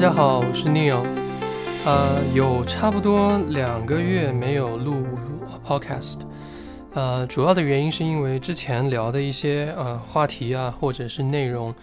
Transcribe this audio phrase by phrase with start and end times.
[0.00, 1.04] 大家好，我是 Neil。
[1.84, 5.06] 呃，有差不多两个月没有录
[5.62, 6.20] podcast。
[6.94, 11.74] 呃，主要的原因是因为之前聊的一些呃话题啊，或者是内容，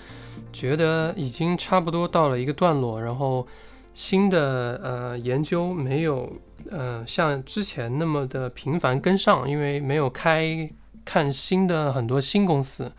[0.52, 3.46] 觉得已经差不多到了一个段落，然后
[3.94, 6.28] 新的呃研究没有
[6.72, 10.68] 呃像之前那么的频繁跟上，因为没有开
[11.06, 12.92] 看新的很多新公司，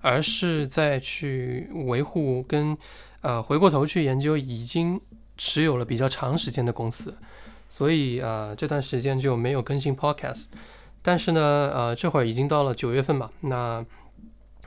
[0.00, 2.74] 而是在去维护跟
[3.24, 5.00] 呃回过头去研究已经。
[5.36, 7.12] 持有了比较长时间的公司，
[7.68, 10.44] 所以呃这段时间就没有更新 Podcast。
[11.02, 13.84] 但是呢，呃，这会儿已经到了九月份嘛，那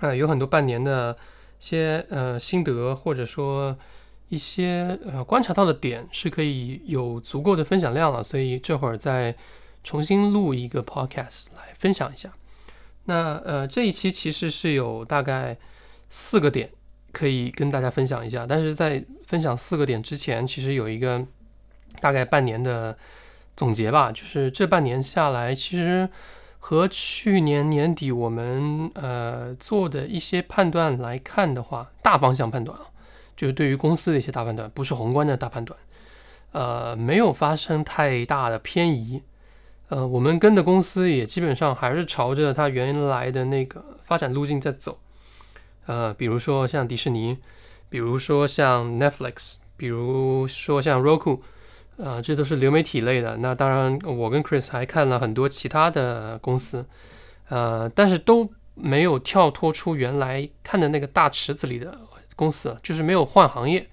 [0.01, 1.15] 呃有很多半年的
[1.57, 3.77] 些呃心得，或者说
[4.27, 8.21] 一些呃观察到的点，是可以有足够的分享量了。
[8.21, 9.33] 所以这会儿再
[9.85, 12.33] 重新录一个 Podcast 来分享一下。
[13.05, 15.57] 那呃这一期其实是有大概
[16.09, 16.71] 四个点。
[17.17, 21.25] 可以跟大家分享一下，但是在分享四个点之前，其实有一个
[21.99, 22.95] 大概半年的
[23.55, 24.11] 总结吧。
[24.11, 26.07] 就是这半年下来，其实
[26.59, 32.85] 和去年年底我们呃做的一些判断来看的话，大方向判断啊，
[33.35, 35.79] 就是对于公司的一些大判断，不是宏观的大判断，
[36.51, 39.23] 呃，没有发生太大的偏移。
[39.89, 44.99] 呃，我们跟的公司也基本上还是朝着它原来的那个发展路径在走。
[45.87, 47.37] 呃，比如说像迪士尼，
[47.89, 51.39] 比如说像 Netflix，比如说像 Roku，
[51.95, 53.37] 呃，这都是流媒体类的。
[53.37, 56.85] 那当然，我跟 Chris 还看了很多其他的公司，
[57.47, 61.97] 呃，但是都没有跳脱出原来看的那个大池子里的
[62.35, 63.87] 公司，就是没有换行业，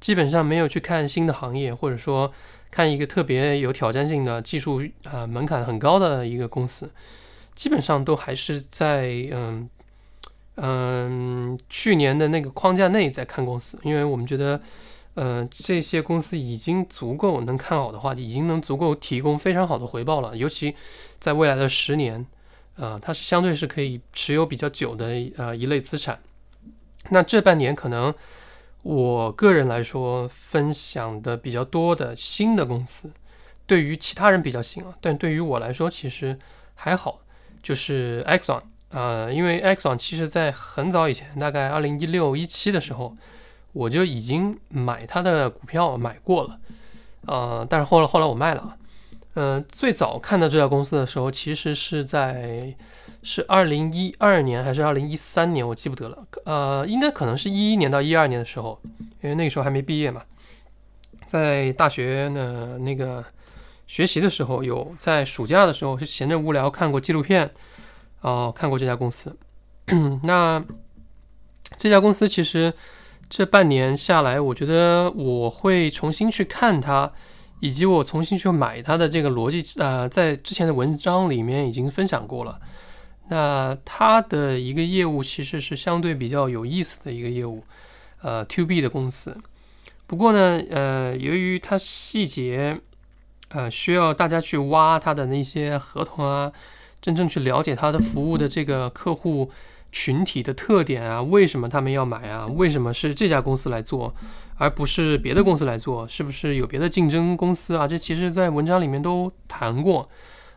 [0.00, 2.32] 基本上没有去看新的行业，或者说
[2.70, 6.90] 看一个特别有挑战性的技术啊门槛很高的一个公司，
[7.54, 9.70] 基本上都还是在嗯。
[10.60, 14.60] 嗯，去年的那个框架内在看公司，因为我们觉得，
[15.14, 20.36] 呃，这些公司已经足够能看好的话，已经能足够提供非常好的回报了。
[20.36, 20.74] 尤其
[21.20, 22.26] 在未来的十年，
[22.74, 25.06] 呃，它是相对是可以持有比较久的
[25.36, 26.18] 呃一类资产。
[27.10, 28.12] 那这半年可能
[28.82, 33.12] 我个人来说分享的比较多的新的公司，
[33.64, 36.36] 对于其他人比较新啊，但对于我来说其实
[36.74, 37.20] 还好，
[37.62, 38.62] 就是 Exxon。
[38.90, 43.14] 呃，因为 Exxon 其实在很早以前，大概二零一六一七的时候，
[43.72, 46.58] 我就已经买它的股票买过了，
[47.26, 48.76] 呃，但是后来后来我卖了。
[49.34, 52.74] 嗯，最早看到这家公司的时候，其实是在
[53.22, 56.26] 是二零一二年还是二零一三年，我记不得了。
[56.44, 58.80] 呃，应该可能是一一年到一二年的时候，
[59.22, 60.22] 因为那个时候还没毕业嘛，
[61.26, 63.24] 在大学呢那个
[63.86, 67.50] 学习的时候，有在暑假的时候是闲着无聊看过纪录片。
[68.20, 69.36] 哦，看过这家公司。
[70.22, 70.62] 那
[71.76, 72.72] 这家公司其实
[73.30, 77.10] 这半年下来，我觉得我会重新去看它，
[77.60, 82.60] 以及我重新去买它的这个逻辑，呃，在之前的文章里面已经分享过了。
[83.28, 87.62] 那它的一个业务其实是相对比较有意思的一个业务，
[88.22, 89.38] 呃，To B 的公司。
[90.06, 92.80] 不过呢，呃，由于它细节，
[93.48, 96.52] 呃，需要大家去挖它的那些合同啊。
[97.00, 99.50] 真正去了解他的服务的这个客户
[99.90, 102.46] 群体的特点啊，为什么他们要买啊？
[102.46, 104.14] 为什么是这家公司来做，
[104.56, 106.06] 而不是别的公司来做？
[106.08, 107.88] 是不是有别的竞争公司啊？
[107.88, 110.08] 这其实在文章里面都谈过。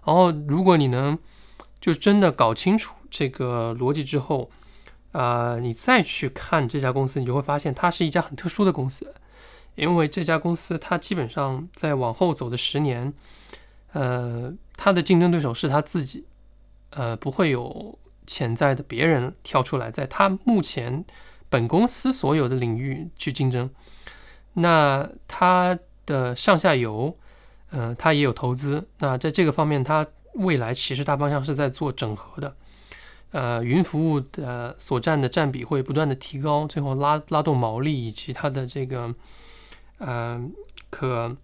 [0.04, 1.18] 然后，如果你能
[1.80, 4.50] 就真的搞清楚这个逻辑之后，
[5.12, 9.14] 啊，你再去看这家公司，你就会发现它是一家很特殊的公司，
[9.76, 13.14] 因为这家公司它基本上在往后走的十年，
[13.94, 16.26] 呃，它的竞争对手是他自己。
[16.92, 17.98] 呃，不会有
[18.28, 21.04] 潜在的别人跳出来，在他目前
[21.50, 23.70] 本公司所有的领域去竞争。
[24.54, 27.18] 那他的上下游，
[27.70, 28.88] 呃，他也有投资。
[29.00, 32.56] 那在这个方面，他未来其实大方向是在做整合的。
[33.32, 39.16] 呃，云服务的所占的占比会不断的提高，最后拉拉动毛利以及它的这个，
[40.00, 40.42] 呃，
[40.90, 41.36] 可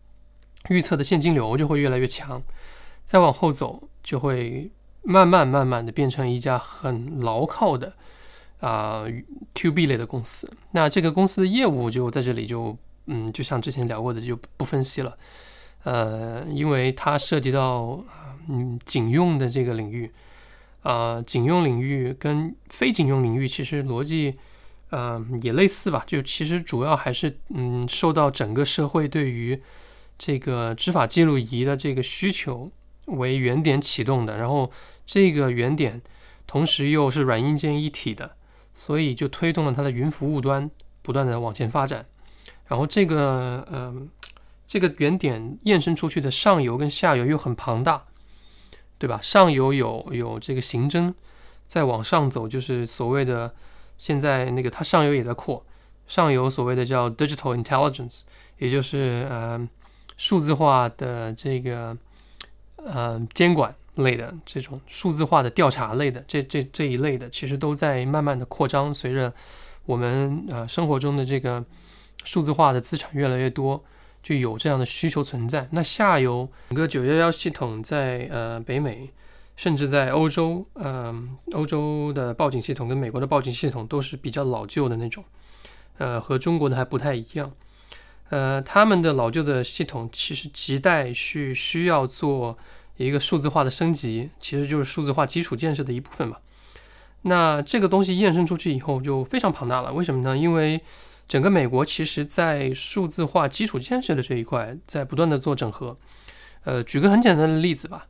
[0.68, 2.44] 预测的现金流就会越来越强。
[3.06, 4.69] 再往后走，就会。
[5.09, 7.94] 慢慢慢慢的变成一家很牢靠的
[8.59, 9.06] 啊
[9.54, 10.51] to B 类的公司。
[10.71, 15.18] 那这个公司的业务就在这里就嗯，就像之前聊过的，就不分析了。
[15.86, 18.04] 呃，因为它涉及到
[18.50, 20.12] 嗯警用的这个领域
[20.83, 24.36] 啊，警用领域跟非警用领域其实逻辑
[24.92, 26.03] 嗯也类似吧。
[26.06, 29.57] 就其实主要还是嗯受到整个社会对于
[30.18, 32.69] 这个执法记录仪的这个需求
[33.06, 34.69] 为原点启动的，然后。
[35.07, 36.00] 这个原点，
[36.45, 38.36] 同时又是软硬件一体的，
[38.74, 40.69] 所以就推动了它的云服务端
[41.01, 42.06] 不断的往前发展。
[42.68, 44.09] 然后这个嗯，
[44.68, 48.04] 这个原点延伸出去的上游跟下游又很庞大，
[49.00, 49.19] 对吧？
[49.24, 51.13] 上游有有这个刑侦，
[51.65, 53.56] 再往上走就是所谓的
[53.98, 55.65] 现在那个它上游也在扩，
[56.06, 58.19] 上游所谓的叫 digital intelligence，
[58.57, 59.65] 也就是呃
[60.18, 61.98] 数字化的这个
[62.75, 69.34] 呃监管类的这种数字化的调查类的这这这一类的，其实都在慢慢的扩张，随着
[69.86, 71.64] 我们呃生活中的这个。
[72.24, 73.82] 数字化的资产越来越多，
[74.22, 75.66] 就有这样的需求存在。
[75.72, 79.10] 那下游整个九幺幺系统在呃北美，
[79.56, 85.24] 甚至在欧洲，嗯，欧洲的报警系统跟美国的报警系统都是比较老旧的那种，
[86.00, 87.50] 呃，和中国的还不太一样。
[88.30, 92.58] 呃，他们的老旧的系统其实亟待去需要做
[93.06, 96.38] 一个数字化的升级，其实就是数字化基础建设的一部分嘛。
[97.24, 99.92] 那这个东西衍生出去以后就非常庞大了。
[99.94, 100.38] 为什么呢？
[100.38, 100.82] 因为
[101.28, 105.98] 整个美国其实，在数字化基础建设的这一块，在不断的做整合。
[106.64, 108.08] 呃，举个很简单的例子吧，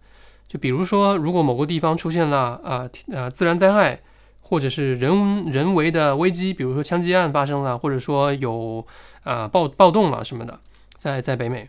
[0.47, 3.99] 就比如说，如果某个地方出现了啊呃自然灾害，
[4.41, 8.85] 或者是人人为的危机，比如说枪击案发生了，或者说有
[9.23, 10.59] 啊暴暴动了什么的，
[10.95, 11.67] 在在北美，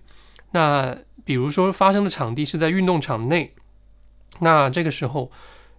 [0.53, 0.97] 那
[1.29, 3.53] 比如说发生的场地是在运动场内，
[4.39, 5.31] 那这个时候，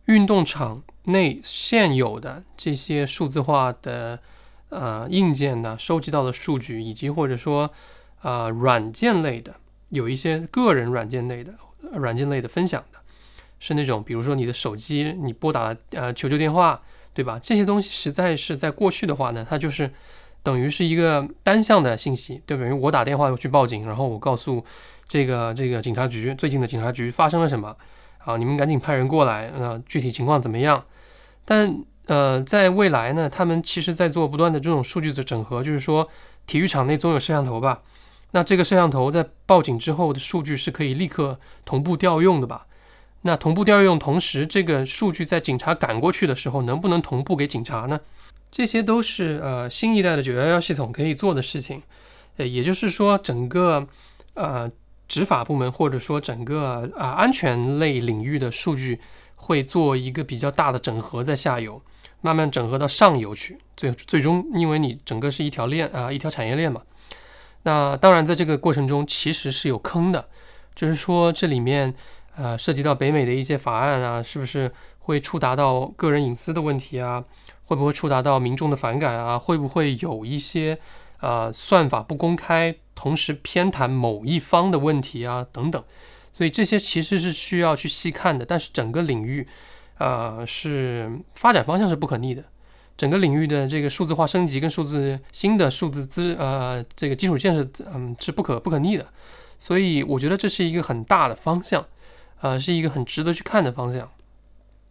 [0.06, 4.20] 运动场内现有的这些数字化的。
[4.70, 7.72] 呃，硬件呢收集到的数据，以及或者说，
[8.22, 9.56] 啊，软件类的，
[9.90, 11.56] 有一些个人软件类的，
[11.94, 13.00] 软件类的分享的，
[13.60, 16.80] 是那种，比如说你的手机，你拨打呃求救电话，
[17.16, 17.40] 对吧？
[17.42, 19.92] 这些东西实在是在过去的话呢，它就是
[20.44, 22.72] 等于是一个单向的信息，对不对？
[22.72, 24.64] 我打电话去报警，然后我告诉
[25.10, 27.76] 这个这个警察局最近的警察局发生了什么，
[28.20, 30.86] 啊，你们赶紧派人过来，呃，具体情况怎么样？
[31.44, 36.08] 但呃，在未来呢，他们其实在做不断的这种数据的整合，就是说，
[36.46, 37.82] 体育场内总有摄像头吧？
[38.32, 42.68] 那这个摄像头在报警之后的数据是可以立刻同步调用的吧？
[43.24, 48.00] 那同步调用，同时这个数据在警察赶过去的时候，能不能同步给警察呢？
[48.52, 51.82] 这些都是呃新一代的九幺幺系统可以做的事情。
[52.38, 53.88] 呃，也就是说，整个
[54.36, 54.72] 呃
[55.10, 59.02] 执法部门或者说整个啊安全类领域的数据
[59.36, 61.82] 会做一个比较大的整合在下游。
[62.22, 66.82] 慢慢整合到上游去，最最终，因为你整个是一条链啊，一条产业链嘛。
[67.64, 70.28] 那当然，在这个过程中其实是有坑的，
[70.76, 71.96] 就是说这里面
[72.36, 74.70] 呃涉及到北美的一些法案啊，是不是
[75.00, 77.24] 会触达到个人隐私的问题啊？
[77.64, 79.40] 会不会触达到民众的反感啊？
[79.40, 80.78] 会不会有一些
[81.22, 85.48] 呃算法不公开，同时偏袒某一方的问题啊？
[85.54, 85.82] 等等。
[86.34, 89.48] 所以这些其实是需要去细看的，但是整个领域。
[90.02, 92.42] 呃，是发展方向是不可逆的，
[92.96, 99.06] 整个领域的这个数字化升级跟数字新的数字资呃这个基础建设，嗯，是不可不可逆的，
[99.58, 101.86] 所以我觉得这是一个很大的方向，
[102.40, 104.10] 呃，是一个很值得去看的方向。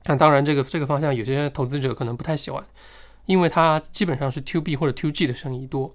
[0.05, 2.63] 那当然，这个这个方向有些投资者可能不太喜欢，
[3.25, 5.95] 因为它基本上是 To B 或者 To G 的生意多。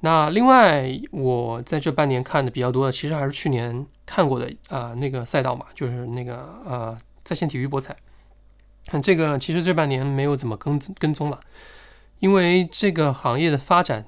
[0.00, 7.96] 那另外，我在这半年看的比较多的，其实还是去年看过的啊那个赛道嘛，就是那个呃在线体育博彩。
[9.02, 11.40] 这个其实这半年没有怎么跟跟踪了，
[12.20, 14.06] 因为这个行业的发展，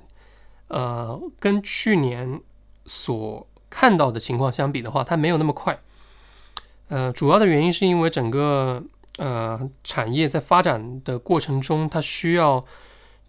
[0.69, 2.41] 呃，跟去年
[2.87, 5.79] 所看到的情况相比的话，它没有那么快。
[6.89, 8.83] 呃，主要的原因是因为整个
[9.19, 12.65] 呃产业在发展的过程中，它需要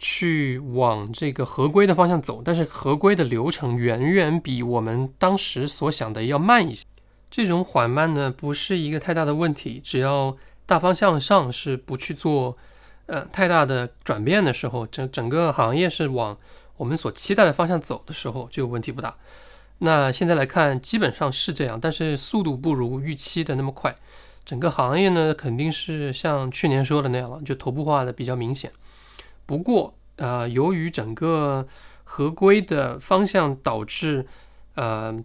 [0.01, 6.83] 去往这个合规的方向走，但是合规的流程远远比我们当时所想的要慢一些。
[7.29, 10.35] 这种缓慢呢，不是一个太大的问题，只要。
[10.63, 12.55] 大方向上是不去做，
[13.07, 16.37] 呃，太大的转变的时候，整整个行业是往
[16.77, 19.13] 我们所期待的方向走的时候，就问题不大。
[19.79, 23.93] 那现在来看，基本上是这样，但是速度不如预期的那么快。
[24.45, 28.71] 整个行业呢，肯定是像去年说的那样了，就头部化的比较明显。
[29.45, 31.67] 不过，呃，由于整个
[32.03, 34.25] 合规的方向导致，
[34.75, 35.17] 呃，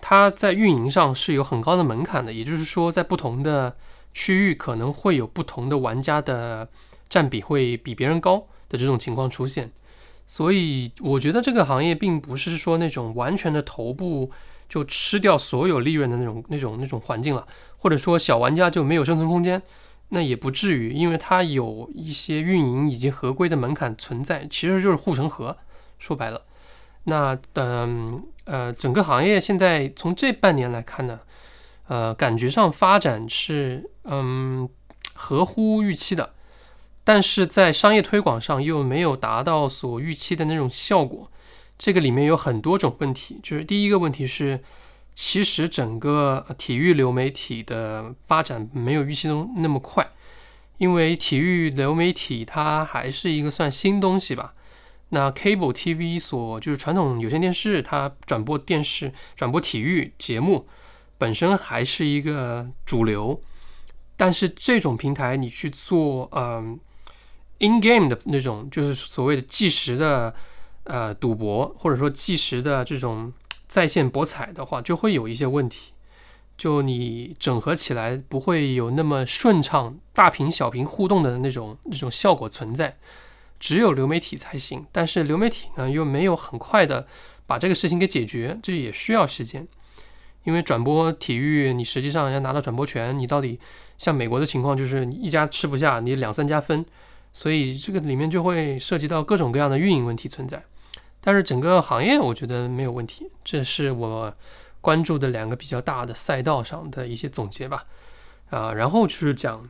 [0.00, 3.76] 它在运营上是有很高的门槛的，也就是说，在不同的。
[4.14, 6.68] 区域可能会有不同的玩家的
[7.08, 9.70] 占比会比别人高的这种情况出现，
[10.26, 14.28] 所以我觉得这个行业并不是说那种完全的头部
[14.68, 17.46] 就吃掉所有利润的那种那种那种环境了，
[17.76, 19.62] 或者说小玩家就没有生存空间，
[20.08, 25.56] 那也不至于，因为它有一些运营以及合规的门槛存在，其实就是护城河。
[25.98, 26.42] 说白了，
[27.04, 31.20] 那等呃整个行业现在从这半年来看呢。
[31.90, 34.68] 呃，感觉上发展是嗯
[35.14, 36.34] 合乎预期的，
[37.02, 41.32] 但是在商业推广上又没有达到所预期的那种效果。
[41.78, 44.60] 这个里面有很多种问题，就是第一个问题是，
[45.20, 50.06] 其实整个体育流媒体的发展没有预期中那么快，
[50.76, 54.54] 因为体育流媒体它还是一个算新东西吧。
[55.08, 60.68] 那 cable TV 所就是传统有线电视，它转播电视、转播体育节目
[61.18, 63.42] 本身还是一个主流，
[64.16, 66.78] 但是这种平台你去做，嗯
[67.58, 70.32] ，in game 的那种，就是所谓的计时的。
[70.84, 73.30] 呃，赌博或者说计时的这种
[73.68, 75.92] 在线博彩的话，就会有一些问题，
[76.56, 82.96] 就你整合起来不会有那么顺畅，大屏小屏互动的那种那种效果存在，
[83.60, 84.86] 只有流媒体才行。
[84.90, 87.06] 但是流媒体呢，又没有很快的
[87.46, 89.68] 把这个事情给解决，这也需要时间。
[90.44, 93.60] 因为转播体育，你实际上要拿到转播权，你到底
[93.98, 96.86] 像美国的情况，就是一家吃不下，你两三家分，
[97.34, 100.64] 所以这个里面就会涉及到各种各样的运营问题存在。
[101.28, 104.34] 但是整个行业我觉得没有问题，这是我
[104.80, 107.84] 关注的两个比较大的赛道上的一些总结吧。
[108.48, 109.68] 啊，然后就是讲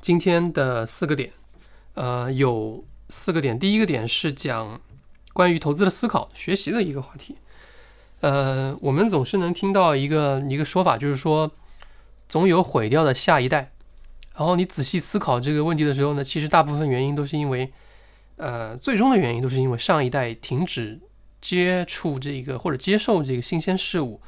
[0.00, 1.32] 今天的四个点，
[1.94, 3.56] 呃，有四个点。
[3.56, 4.80] 第一个点是讲
[5.32, 7.36] 关于投资的思考、学习的一个话题。
[8.20, 11.52] 呃，我们总是能听到一个一个说法，就是说
[12.28, 13.70] 总有毁掉的下一代。
[14.34, 17.72] 然后你仔细思考这个问题的时候呢，其实大部分原因都是因为。
[18.36, 20.98] 呃，最终的原因都是因为上一代停止
[21.40, 24.20] 接触这个或者接受这个新鲜事物，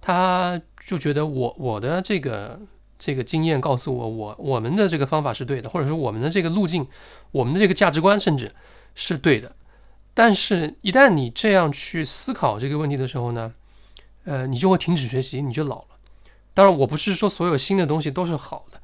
[0.00, 2.60] 他就觉得我我的这个
[2.98, 6.86] 这个经验告诉我，我我们的这个方法是对的，或者说我们的这个路径，
[7.30, 8.54] 我们的这个价值观甚至
[8.94, 9.54] 是对的。
[10.14, 13.52] 但是，一旦你这样去思考这个问题的时候呢，
[14.24, 15.88] 呃，你就会停止学习，你就老了。
[16.52, 18.81] 当然，我不是说所有新的东西都是好的。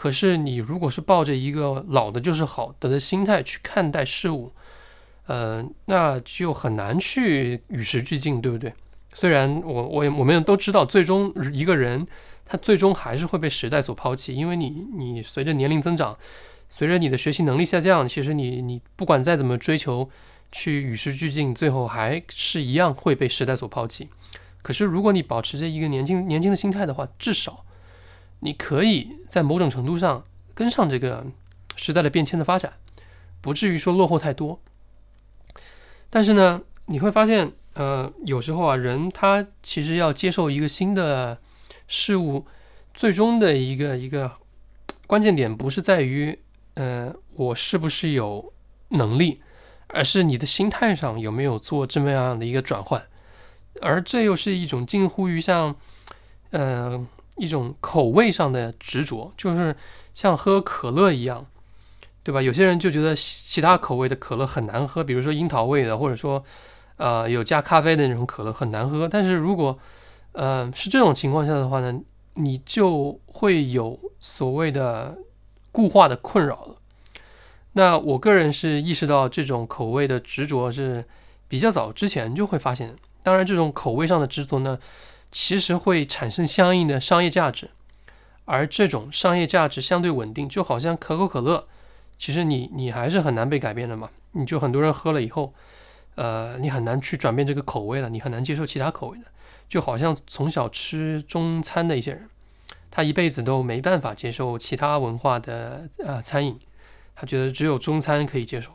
[0.00, 4.50] 可是你如果是抱着一个老的就是好的的心态去看待事物，
[5.26, 8.72] 呃，那就很难去与时俱进，对不对？
[9.12, 12.06] 虽然我我我们都知道，最终一个人
[12.46, 16.16] 他最终还是会被时代所抛弃，因为你你随着年龄增长，
[16.70, 20.08] 随着你的学习能力下降，其实你你不管再怎么追求
[20.50, 24.08] 去与时俱进，最后还是一样会被时代所抛弃。
[24.62, 27.66] 可是如果你保持着一个年轻年轻的心态的话，至少。
[28.40, 31.24] 你可以在某种程度上跟上这个
[31.76, 32.72] 时代的变迁的发展，
[33.40, 34.60] 不至于说落后太多。
[36.08, 41.38] 但是呢，你会发现，呃，有时候啊，人他其实要接受一个新的
[41.86, 42.46] 事物，
[42.92, 44.32] 最终的一个一个
[45.06, 46.38] 关键点不是在于，
[46.74, 48.52] 呃，我是不是有
[48.88, 49.40] 能力，
[49.88, 53.02] 而是你的心态上有没有做这么样的一个转换。
[53.80, 55.76] 而这又是一种近乎于像，
[56.50, 57.06] 呃。
[57.36, 59.74] 一种口味上的执着，就是
[60.14, 61.46] 像喝可乐一样，
[62.22, 62.42] 对吧？
[62.42, 66.44] 有些人就觉得其他口味的可乐很难喝，比如说樱桃味的，或者说，
[66.96, 69.08] 呃，有加咖啡的那种可乐很难喝。
[69.08, 69.78] 但是如果，
[70.32, 71.98] 呃，是这种情况下的话呢，
[72.34, 75.16] 你就会有所谓的
[75.72, 76.76] 固化的困扰了。
[77.72, 81.04] 那我个人是意识到这种口味的执着是
[81.48, 82.94] 比较早之前就会发现。
[83.22, 84.78] 当然，这种口味上的执着呢。
[85.32, 87.70] 其实会产生相应的商业价值，
[88.44, 91.66] 而这种商业价值相对稳定，就好像可口可乐，
[92.18, 94.10] 其实你你还是很难被改变的嘛。
[94.32, 95.52] 你就很多人喝了以后，
[96.14, 99.24] 呃，你很难去转变这个口味了，你很难接受其他口味的。
[99.68, 102.28] 就好像从小吃中餐的一些人，
[102.90, 106.58] 他一辈子都没办法接受其他文化的呃餐饮，
[107.14, 108.72] 他觉得只有中餐可以接受。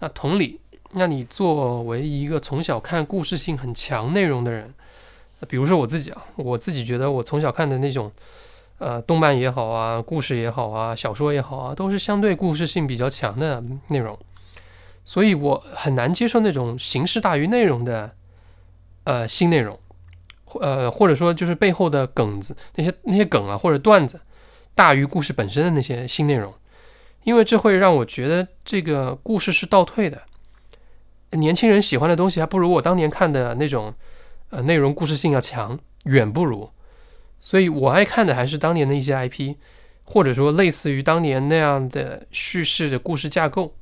[0.00, 0.60] 那同理，
[0.92, 4.74] 那你作为一个从小看故事性很强内容的人，
[5.48, 8.10] 比如说我自己啊，我自己觉得我从小看的那种，
[8.78, 14.18] 呃，动漫也好啊，故事也好啊，小说也好啊，都是相对故事性比较强的内容，
[15.04, 18.12] 所以我很难接受那种形式大于内容的，
[19.04, 19.78] 呃，新内容，
[20.60, 24.18] 呃，或者说就是背后的梗子，那些那些梗啊或者段子
[24.74, 26.54] 大于故事本身的那些新内容，
[27.24, 30.22] 因为这会让我觉得这个故事是倒退的，
[31.32, 33.92] 年轻人喜欢的东西还不如我当年看的那种。
[34.54, 36.70] 呃，内容故事性要强，远不如，
[37.40, 39.56] 所以我爱看的还是当年的一些 IP，
[40.04, 43.74] 或者说类似于当年那样的叙事的故事架构，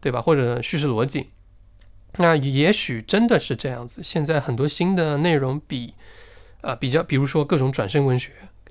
[0.00, 0.22] 对吧？
[0.22, 1.30] 或者叙事逻辑，
[2.18, 4.04] 那也许真的是这样子。
[4.04, 5.94] 现在很多新的内容比，
[6.60, 8.30] 啊，比较，比如说各种转身文学，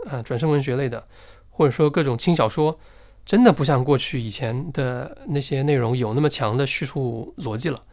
[0.10, 1.06] 啊，转身文学类的，
[1.50, 2.80] 或者说各种轻小说，
[3.26, 7.84] 真的不像过去以前的那些内容有那么强的叙述逻辑了。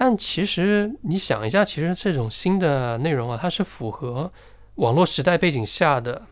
[0.00, 4.32] 但其实你想一下，其实这种新的内容啊，它是符合
[4.76, 6.22] 网络时代背景下的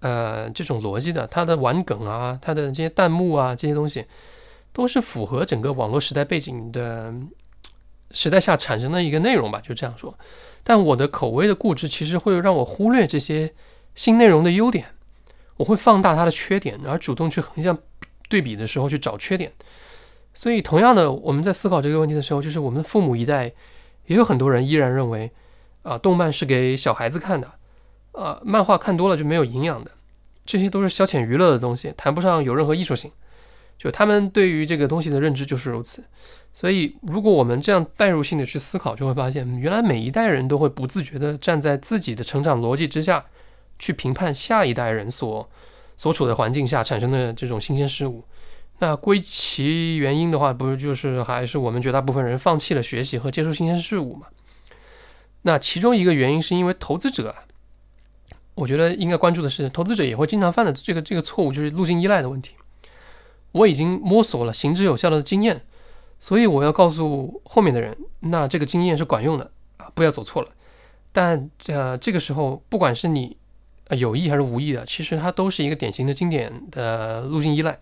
[0.00, 1.24] 呃这种逻辑的。
[1.28, 4.04] 它的玩梗啊，它的这些弹幕啊，这些东西
[4.72, 7.14] 都是符合整个网络时代背景的
[8.10, 10.12] 时代下产生的一个内容吧，就这样说。
[10.64, 13.54] 但我的口味的固执，其实会让我忽略这些
[13.94, 14.86] 新内容的优点，
[15.58, 17.78] 我会放大它的缺点，而主动去横向
[18.28, 19.52] 对比的时候去找缺点。
[20.40, 23.52] 所以，同样的，我们在思考这个问题的时候，就是我们父母一代
[24.06, 25.30] 也有很多人依然认为，
[25.82, 27.52] 啊，动漫是给小孩子看的，
[28.12, 29.90] 啊，漫画看多了就没有营养的，
[30.46, 33.12] 这些都是消遣娱乐的东西，谈不上有任何艺术性。
[33.76, 36.02] 就他们对于这个东西的认知就是如此。
[36.54, 43.26] 所以，如果我们这样代入性的去思考，就会发现，原来每一代人都会不自觉地站在自己的成长逻辑之下，
[43.78, 45.46] 去评判下一代人所
[45.98, 48.24] 所处的环境下产生的这种新鲜事物。
[48.80, 54.26] 那归其原因的话，不是就是还是我们绝大部分人放弃了学习和接触新鲜事物嘛？
[55.42, 57.34] 那其中一个原因是因为投资者，
[58.54, 62.54] 我觉得应该关注的是，投资者也会经常犯的这个这个错误，就是路径依赖的问题。
[63.52, 65.62] 我已经摸索了行之有效的经验。
[66.22, 70.48] 所以我要告诉后面的人，那这个经验是管用的啊，不要走错了。
[71.12, 73.38] 但呃，这个时候不管是你
[73.96, 77.78] 有意还是无意的，其实它都是一个典型的经典的路径依赖。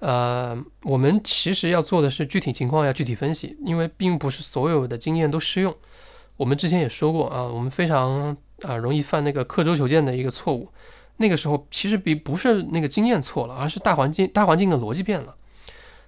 [0.00, 5.74] 呃，我们其实要做的是具体情况要具体分析，因为并不是所有的经验都适用。
[6.36, 10.68] 我们之前也说过啊，我们非常啊容易犯那个刻舟求剑的一个错误。
[11.16, 15.34] 那个时候其实比不是那个经验错了，而是大环境大环境的逻辑变了。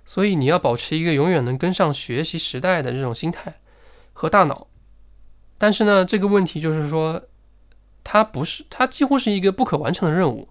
[0.05, 3.57] 所以你要保持一个永远能跟上学习时代的这种心态
[4.13, 4.69] 和大脑，
[5.59, 7.23] 但是呢，这个问题就是说，
[8.05, 10.49] 它不是，它几乎是一个不可完成的任务。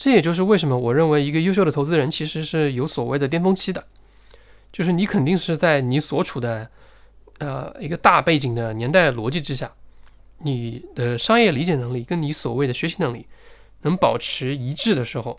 [0.00, 3.84] 这也就是为什么我认为一个优秀的投资人其实是有所谓的巅峰期的，
[4.72, 6.70] 就是你肯定是在你所处的
[7.36, 9.70] 呃一个大背景的年代逻辑之下，
[10.38, 13.26] 你的商业理解能力跟你所谓的学习能力
[13.82, 15.38] 能保持一致的时候，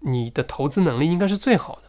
[0.00, 1.84] 你的投资能力应该是最好的。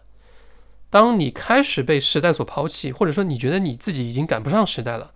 [0.89, 5.11] 当你开始被时代所抛弃，或者说你觉得你自己已经赶不上时代了，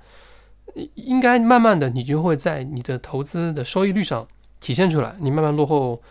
[0.95, 4.27] 应该慢慢的你就会在你的投资的收益率上
[4.59, 5.15] 体现出来。
[5.21, 6.01] 你慢慢落后，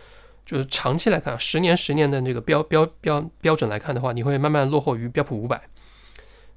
[0.45, 5.61] 就是长期来看，十年十年的那个标标标标准来看的话，你会慢慢落后于标普五百。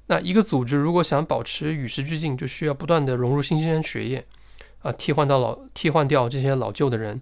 [0.07, 4.25] 那一个组织如果想保持与时俱进，就需要不断的融入新鲜血液，
[4.81, 7.21] 啊，替换到老替换掉这些老旧的人。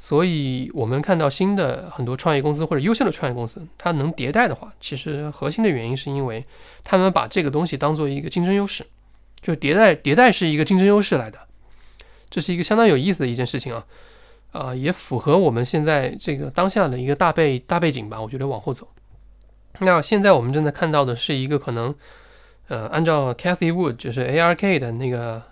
[0.00, 6.46] 所以，我们看到新的很多创业公司或者优秀的创业公司，它能迭代的话，其实核心的原因是因为
[6.84, 8.86] 他们把这个东西当做一个竞争优势，
[9.42, 11.40] 就迭代迭代是一个竞争优势来的，
[12.30, 13.84] 这是一个相当有意思的一件事情啊，
[14.52, 18.20] 啊，也符合我们现在这个当下的一个大背大背景吧。
[18.20, 18.88] 我觉得往后走，
[19.80, 21.94] 那现在我们正在看到的是一个可能，
[22.68, 25.42] 呃，按照 Cathy Wood 就是 ARK 的那个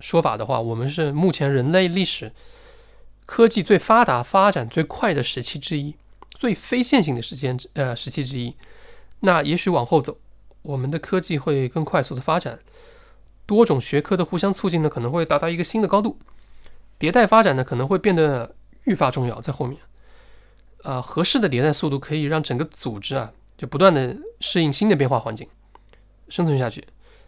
[0.00, 2.32] 说法的话，我们是目前人类历史。
[3.24, 5.94] 科技最发达、发展最快的时期之一，
[6.30, 8.54] 最非线性的时间呃时期之一。
[9.20, 10.18] 那也许往后走，
[10.62, 12.58] 我们的科技会更快速的发展，
[13.46, 16.18] 多种学科的互相促进呢，可能会达到一个新的高度。
[17.02, 19.76] 迭代发展呢，可能会变得愈发重要，在后面。
[20.84, 25.48] 啊，合适的迭代速度可以让整个组织啊，就不断的适应新的变化环境，
[26.28, 26.84] 生存下去。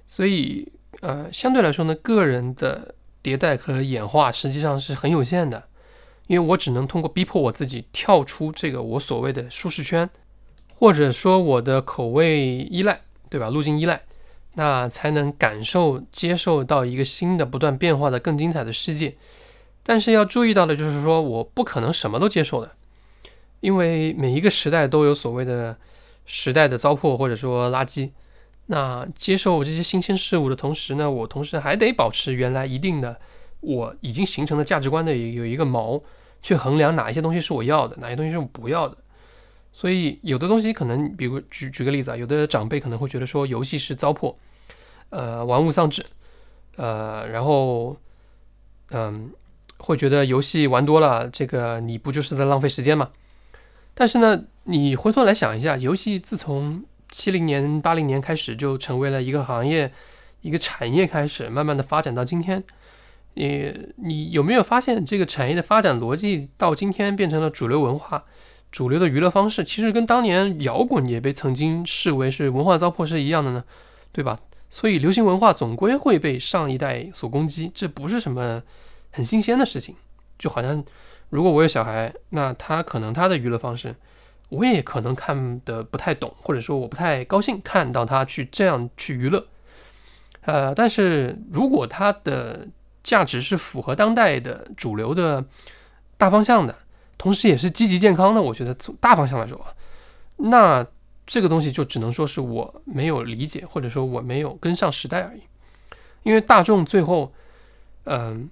[0.06, 5.64] 所以，呃，相对来说呢，个人的迭代和演化实际上是很有限的。
[6.28, 10.08] 因为我只能通过逼迫我自己跳出这个我所谓的舒适圈，
[10.72, 13.50] 或者说我的口味依赖，对吧？
[13.50, 14.02] 路径依赖，
[14.54, 19.16] 那才能感受、接受到一个新的、不断变化的、更精彩的世界。
[19.84, 22.72] 但是要注意到的就是说，我不可能什么都接受的，
[23.60, 25.76] 因为每一个时代都有所谓的
[26.26, 28.10] 时代的糟粕或者说垃圾。
[28.66, 33.20] 那接受这些新鲜事物的同时呢，我同时还得保持原来一定的。
[33.60, 36.02] 我已经形成的价值观的有一个锚，
[36.42, 38.96] 去衡量哪一些东西是我要的，哪些东西是我不要的。
[39.72, 44.34] 所以有的东西可能，比如举举个例子啊，有的长辈可能会觉得说游戏是糟粕，
[45.08, 46.04] 呃，玩物丧志，
[46.76, 47.96] 呃，然后
[48.90, 49.30] 嗯，
[49.84, 53.10] 会觉得游戏玩多了，这个你不就是在浪费时间吗？
[53.92, 59.92] 但是呢，你回头来想一下，游戏自从七零年、八零年开始就成为了一个行业、
[60.40, 62.64] 一个产业，开始慢慢的发展到今天。
[63.34, 68.24] 你你有没有发现，这个产业的发展逻辑到今天变成了主流文化、
[68.72, 69.62] 主流的娱乐方式？
[69.62, 73.64] 其实跟当年摇滚也被曾经视为是文化糟粕是一样的呢，
[74.12, 74.38] 对吧？
[74.70, 78.62] 所以流行文化总归会被上一代所攻击，这不是什么
[79.14, 79.94] 很新鲜的事情。
[80.36, 80.84] 就好像
[81.30, 83.94] 如果我有小孩，那他可能他的娱乐方式，
[84.48, 89.46] 我也可能看得不太懂，或者说我不太高兴看到他去这样去娱乐。
[90.42, 92.66] 呃，但是如果他的
[93.02, 95.44] 价值是符合当代的主流的
[96.18, 96.76] 大方向的，
[97.16, 98.42] 同时也是积极健康的。
[98.42, 99.58] 我觉得从大方向来说，
[100.36, 100.86] 那
[101.26, 105.42] 这个东西就只能说是我没有理解，或者说我没有跟上时代而已。
[106.24, 107.32] 因为大众最后，
[108.04, 108.48] 嗯，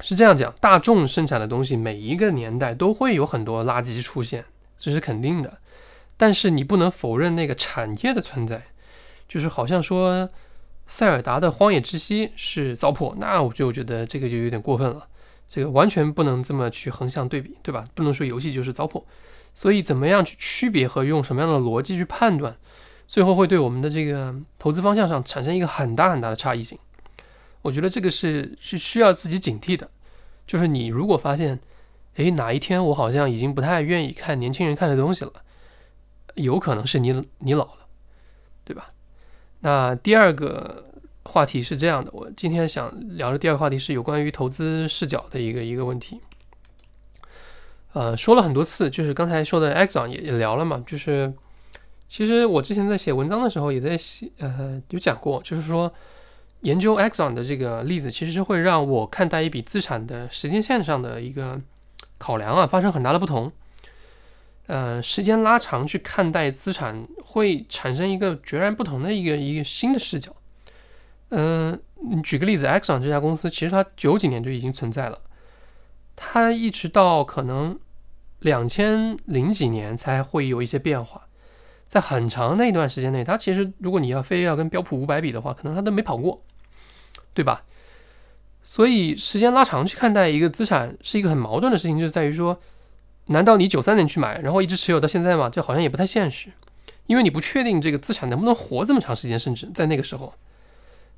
[0.00, 4.44] 是这样讲，大众生产的东西每一个年代都会有很多垃圾出现，
[4.78, 5.58] 这是肯定的。
[6.16, 8.62] 但是你不能否认那个产业的存在，
[9.28, 10.28] 就是好像说
[10.86, 15.06] 塞尔达的《荒野之息》是糟粕，那我就觉得这个就有点过分了。
[15.48, 17.84] 这个完全不能这么去横向对比，对吧？
[17.94, 19.02] 不能说游戏就是糟粕。
[19.54, 22.54] 所以怎么样去区别和用什么样的逻辑去判断，
[23.08, 26.78] 最后会对我们的这个投资方向上产生一个很大很大的差异性。
[27.66, 29.90] 我觉得这个是是需要自己警惕的。
[30.46, 31.58] 就是你如果发现，
[32.14, 35.32] 诶，哪一天我好像已经不太愿意看年轻人看的东西了。
[36.36, 37.86] 有可能是你你老了，
[38.64, 38.92] 对吧？
[39.60, 40.84] 那第二个
[41.24, 46.20] 话题是这样的，我今天想聊的第二个话题是有关于投资视角的一个一个问题。
[47.94, 51.32] 呃，说了很多次，就是刚才说的 Exxon 也也聊了嘛，就是
[52.06, 55.90] 其实我之前在写文章的时候也在写，呃，有讲过，就是说
[56.66, 61.60] 研究 Exxon 的这个例子，其实会让我看待一笔资产的时间线上的一个
[62.18, 63.52] 考量啊，发生很大的不同。
[64.66, 70.34] 呃，时间拉长去看待资产，会产生一个截然不同的一个一个新的视角。
[71.28, 75.20] 嗯，你举个例子，Exxon 这家公司其实它九几年就已经存在了，
[76.16, 77.78] 它一直到可能
[78.40, 81.28] 两千零几年才会有一些变化，
[81.86, 86.42] 在很长的一段时间内，它其实如果你要非要跟标普五百比的话，可能它都没跑过，
[87.36, 87.62] 对吧？
[88.64, 92.58] 所以时间拉长去看待一个资产是一个很矛盾的事情，就在于说。
[93.28, 95.50] 难道你九三年去买，然后一直持有到现在吗？
[95.50, 96.48] 这好像也不太现实，
[97.08, 100.32] 因为你不确定这个资产能不能活这么长时间，甚至在那个时候。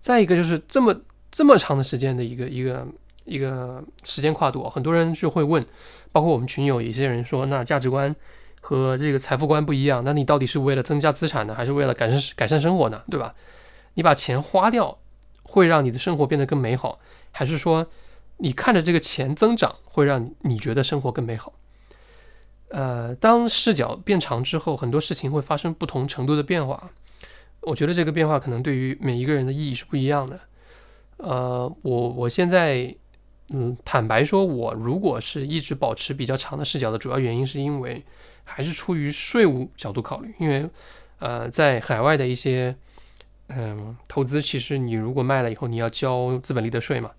[0.00, 0.98] 再一个就是这么
[1.30, 2.86] 这么长的时间的一个一个
[3.26, 5.62] 一个时间跨度，很多人就会问，
[6.10, 8.16] 包括我们群友，有些人说，那价值观
[8.62, 13.02] 和这个财富观不一样，那你到底是为了增加资产呢，还是为了改善改善生活呢？
[13.10, 13.34] 对吧？
[13.92, 14.96] 你把钱花掉，
[15.48, 17.00] 会让你的生活变得更美好，
[17.32, 17.86] 还是说
[18.36, 21.54] 你看着这个钱增长，会让你觉得生活更美好？
[22.68, 26.90] 呃，当视角变长之后，很多事情会发生不同程度的变化。
[27.62, 30.38] 我觉得这个变化可能对于每一个人的意义是不一样的。
[31.16, 32.94] 呃，我我现在，
[33.48, 38.04] 嗯，坦白说，我如果是一直保持比较长的视角的主要原因，是因为
[38.44, 40.34] 还是出于税务角度考虑。
[40.38, 40.68] 因为，
[41.18, 42.76] 呃，在海外的一些，
[43.48, 47.10] 嗯，投资，其实你如果卖了以后，你要交资本利得税嘛。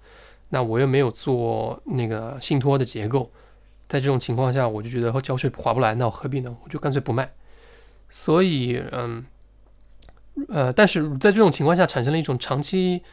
[0.49, 3.31] 那我又没有做那个信托的结构。
[3.87, 6.55] 在这种情况下，我就觉得交税划不来，那我何必呢？
[6.63, 7.31] 我就干脆不卖。
[8.09, 9.25] 所以，嗯，
[10.49, 13.03] 呃，但是在这种情况下，产生了一种长期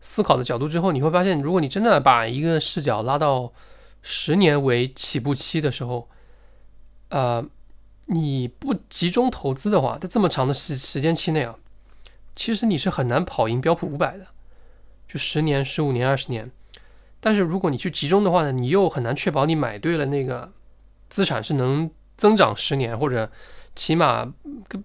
[0.00, 3.52] 思考的角度之后，你会发现，如果你真的把一个视角拉到
[4.00, 6.08] 十年为起步期的时候，
[7.10, 7.44] 呃，
[8.06, 11.56] 你不集中投资的话，在这么长的时时间期内啊，
[12.34, 14.26] 其实你是很难跑赢标普五百的，
[15.06, 16.50] 就十年、十五年、二十年。
[17.20, 20.50] 但是如果你去集中的话呢，你又很难确保你买对了那个
[21.08, 23.30] 资产是能增长十年，或者
[23.76, 24.32] 起码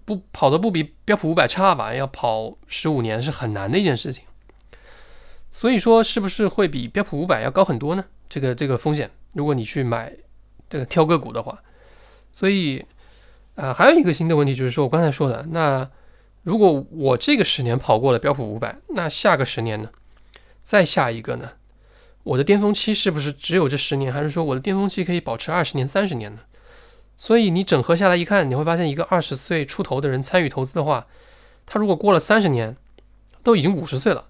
[0.04, 1.92] 不跑的不比标普五百差吧？
[1.92, 4.24] 要跑十五年是很难的一件事情。
[5.50, 8.04] 所以说，是不是会比标普五百要高很多呢？
[8.28, 10.12] 这个这个风险，如果你去买
[10.68, 11.58] 这个挑个股的话，
[12.30, 12.84] 所以
[13.56, 15.90] 啊，还有一个新的问题就是说我刚才说的，那
[16.48, 19.90] 如果我这个十年跑过了标普五百，那下个十年呢？
[20.64, 21.50] 再下一个呢？
[22.22, 26.40] 我的巅峰期是不是只有这十年，还是说我的巅峰期可以保持二十年、三十年呢？
[27.18, 31.06] 所以你整合下来一看，你会发现，一个二十岁出头的人参与投资的话，
[31.66, 32.74] 他如果过了三十年，
[33.42, 34.28] 都已经五十岁了，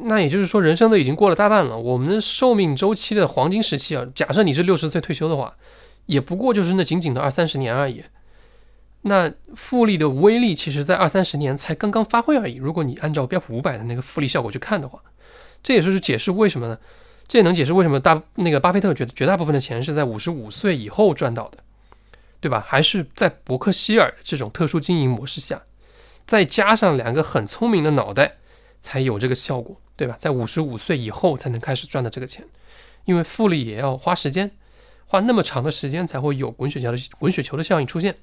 [0.00, 1.78] 那也就是说，人生都已经过了大半了。
[1.78, 5.56] 我们的寿命周期的黄金时期啊，假设你是六十岁退休的话，
[6.06, 8.02] 也不过就是那仅仅的二三十年而已。
[9.02, 12.56] 那复利的威力，其实在二三十年才刚刚发挥而已。
[12.56, 15.00] 如果你按照标普五百的那个复利效果去看的话。
[15.60, 16.78] 这也就是解释为什么呢？
[17.26, 21.58] 这也能解释为什么大那个巴菲特觉得绝大部分的钱是在五十五岁以后赚到的，
[22.40, 22.64] 对吧？
[22.64, 25.62] 还是在伯克希尔这种特殊经营模式下，
[26.28, 28.36] 再加上两个很聪明的脑袋，
[28.80, 30.16] 才有这个效果，对吧？
[30.20, 32.46] 在五十五岁以后才能开始赚的这个钱，
[33.04, 34.52] 因为复利也要花时间，
[35.06, 38.16] 花那么长的时间才会有滚雪球的滚雪球的效应出现，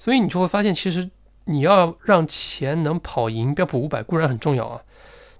[0.00, 1.10] 所以你就会发现，其实
[1.44, 4.80] 你要让钱能跑赢标普五百固然很重要啊。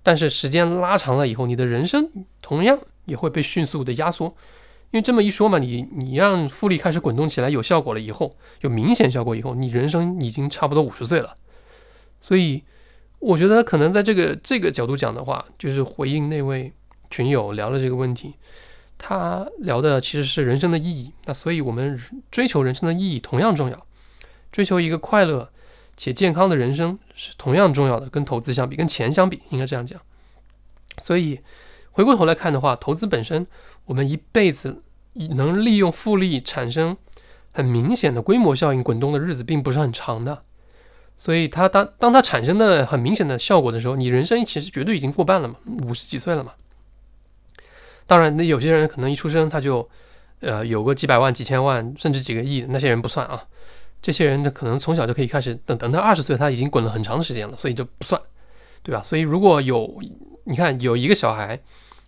[0.03, 2.11] 但是时间拉长了以后，你的人生
[2.43, 4.27] 同样也会被迅速的压缩，
[4.91, 11.35] 因为这么一说嘛，你你让复利开始滚动起来有效果了以后，有明显效果以后，你人生已经差不多五十岁了。
[12.21, 12.63] 所以
[13.19, 16.71] 我觉得可能在这个这个角度讲的话，就是回应那位
[17.09, 18.35] 群友聊的这个问题，
[18.99, 21.15] 他聊的其实是人生的意义。
[21.25, 21.99] 那所以我们
[22.31, 23.87] 追求人生的意义同样重要，
[24.53, 25.51] 追求一个快乐
[25.97, 30.01] 且健康的人生是同样重要的，跟投资相比，跟钱相比，应该这样讲。
[30.99, 31.41] 所以
[31.93, 33.47] 回过头来看的话，投资本身，
[33.87, 34.83] 我们一辈子
[35.15, 36.97] 能利用复利产生
[37.53, 40.43] 很明显的规模效应滚动的日子并不是很长的。
[41.17, 46.53] 所以它当当它产生的很明显的效果的时候，你人生其实绝对已经过半了嘛，五十几岁了嘛。
[48.07, 49.89] 当然，那有些人可能一出生他就。
[50.43, 53.45] 呃，有个几百万、几千万，甚至几个亿，那些人不算啊。
[54.03, 58.21] 这些人呢，可能从小就可以开始，等等到二十岁，他已经滚了很长的时间了，所以就不算，
[58.83, 59.03] 对吧？
[59.03, 60.01] 所以如果有，
[60.45, 61.61] 你看有一个小孩，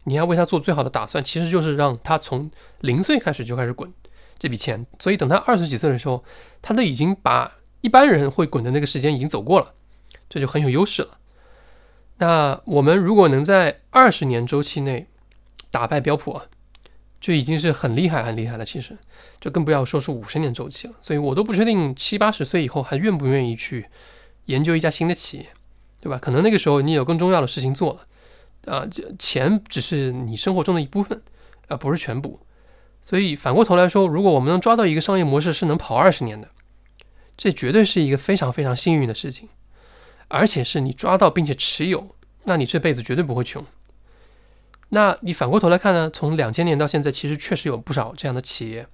[0.04, 2.50] 你要为他做最好的打算，其实就是让他从
[2.80, 3.92] 零岁开始就开始滚
[4.38, 4.86] 这笔钱。
[4.98, 6.24] 所以等他二十几岁的时候，
[6.62, 7.52] 他都已经把
[7.82, 9.74] 一般人会滚的那个时间已经走过了，
[10.30, 11.18] 这就很有优势了。
[12.18, 15.06] 那我们如果能在二十年周期内
[15.70, 16.46] 打败标普啊。
[17.22, 18.64] 就已经是很厉害、很厉害了。
[18.64, 18.98] 其实，
[19.40, 20.94] 就更不要说是五十年周期了。
[21.00, 23.86] 所以我都不确定七八十岁以后还愿不愿意去
[24.46, 25.46] 研究一家新的企业，
[26.00, 26.18] 对吧？
[26.18, 31.22] 可能那个时候你有更重要的事情做了，啊，这钱只是你生活中的一部分，
[31.68, 32.40] 而不是全部。
[33.04, 36.48] 所以反过头来说，如果我们能抓到一个商业模式是能跑二十年的，
[37.36, 39.48] 这绝对是一个非常非常幸运的事情，
[40.26, 43.64] 而且是你抓到并且持有，那你这辈子绝对不会穷。
[44.94, 46.10] 那你反过头来看呢？
[46.10, 48.86] 从两千年到现在，其实确实有不少这样的企业，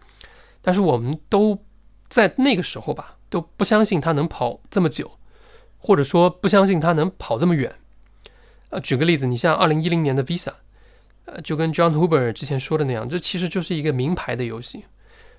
[0.62, 1.64] 但是我们都
[2.08, 5.10] 在那个时候吧，都不相信它能跑这么久，
[5.76, 7.74] 或者说不相信它能跑这么远。
[8.70, 10.52] 呃，举个例子，你像二零一零年的 Visa，
[11.24, 14.84] 呃，就跟 John Huber 之前说的那样，这其实就是一个名牌的游戏。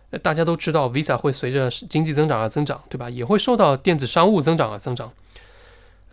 [0.10, 3.10] 呃，大家都知道 Visa 会随着经济增长而增长，对吧？
[3.10, 5.14] 也会受到电子商务增长而增长。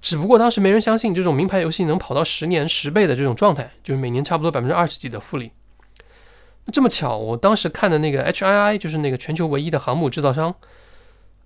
[0.00, 5.50] 只不过当时没人相信这种名牌游戏能跑到十年十倍的这种状态，就是每年差不多百分之二十几的复利。
[6.64, 10.54] 那这么巧，我当时看的那个 HII，就是那个全球唯一的航母制造商，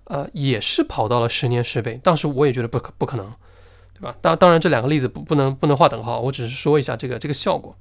[0.03, 1.99] 呃，也是跑到了十年十倍。
[2.03, 3.31] 当时我也觉得不可不可能，
[3.93, 4.15] 对吧？
[4.21, 7.75] 当当然这两个例子不不能不能划等号，我只是说一下这个这个效果。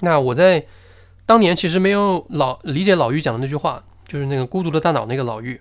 [0.00, 0.66] 那我在
[1.26, 5.60] 当年其实没有老理解老玉讲的那句话，就是那个孤独的大脑那个老玉。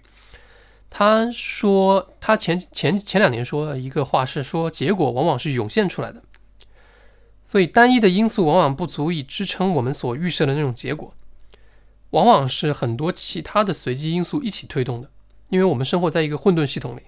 [0.94, 6.22] 他说，他前前前两年说的一个话是说，结果往往是涌现出来的，
[7.46, 11.16] 所以单一的因素往往不足以支撑我们所预设的那种结果，
[12.10, 15.10] 往往是很多其他的随机因素一起推动的。
[15.48, 17.02] 因为我们生活在一个混沌系统里，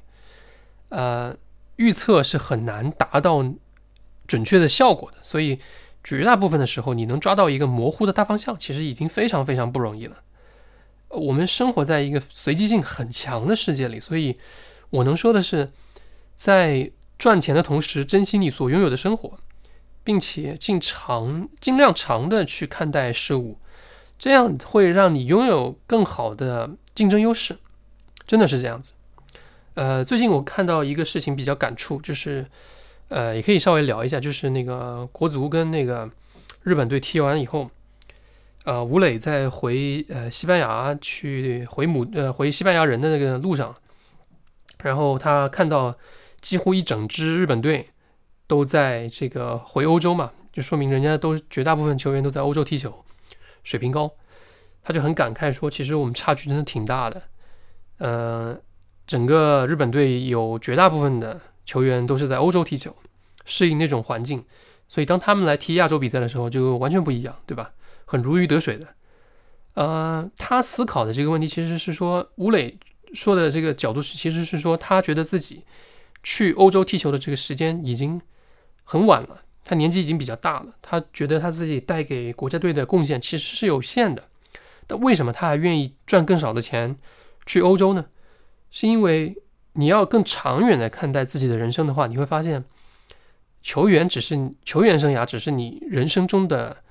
[0.90, 1.36] 呃，
[1.76, 3.46] 预测是很难达到
[4.26, 5.60] 准确的效果的，所以
[6.04, 10.18] 绝大部分的时候，你能抓到一个模糊的大方向，其实已经非常非常不容易了。
[11.14, 14.38] 我们生活在一个随机性很强的世界里，所以
[14.90, 15.72] 我能说的是，
[16.36, 19.38] 在赚钱的同时，珍惜你所拥有的生活，
[20.04, 23.60] 并且尽长尽量长的去看待事物，
[24.18, 27.58] 这样会让你拥有更好的竞争优势，
[28.26, 28.94] 真的是这样子。
[29.76, 32.46] 呃，最近我看到一个事情比较感触，就是
[33.10, 36.10] 呃，也可以稍微聊一下，就是那个国足跟那个
[36.64, 37.70] 日本队踢完以后。
[38.64, 43.76] 呃，吴磊在回呃西班牙去回母呃回西班牙人的那个路上，
[44.84, 45.94] 然后他看到
[46.40, 47.90] 几乎一整支日本队
[48.48, 53.04] 都在这个回欧洲嘛，就说明人家都绝大部分球员都在欧洲踢球，
[53.66, 54.10] 水平高，
[54.82, 57.22] 他就很感慨说，其实我们差距真的挺大的。
[57.98, 58.58] 呃，
[59.06, 62.96] 整个日本队有绝大部分的球员都是在欧洲踢球，
[63.44, 64.42] 适应那种环境，
[64.88, 67.72] 所以当他们来踢亚洲比赛的时候，就完全不一样，对吧？
[68.14, 68.88] 很如鱼得水的，
[69.74, 72.78] 呃，他思考的这个问题其实是说，吴磊
[73.16, 75.64] 说的这个角度是，其实是说他觉得自己
[76.22, 78.22] 去欧洲踢球的这个时间已经
[78.84, 84.30] 很晚了，他年纪已经比较大了，他觉得他自己带给国家队的贡献其实是有限的，
[84.86, 86.96] 但为什么他还愿意赚更少的钱
[87.48, 88.06] 去欧洲呢？
[88.70, 89.36] 是因为
[89.72, 92.64] 你要更长远的看待自己的人生的话，你会发现，
[93.64, 96.83] 球员只是球员生涯只是你人生中的。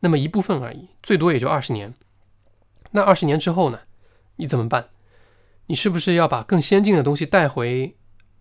[0.00, 1.94] 那么一部分而已，最多也就二十年。
[2.92, 3.80] 那二十年之后呢？
[4.36, 4.88] 你怎么办？
[5.66, 7.94] 你是不是要把更先进的东西带回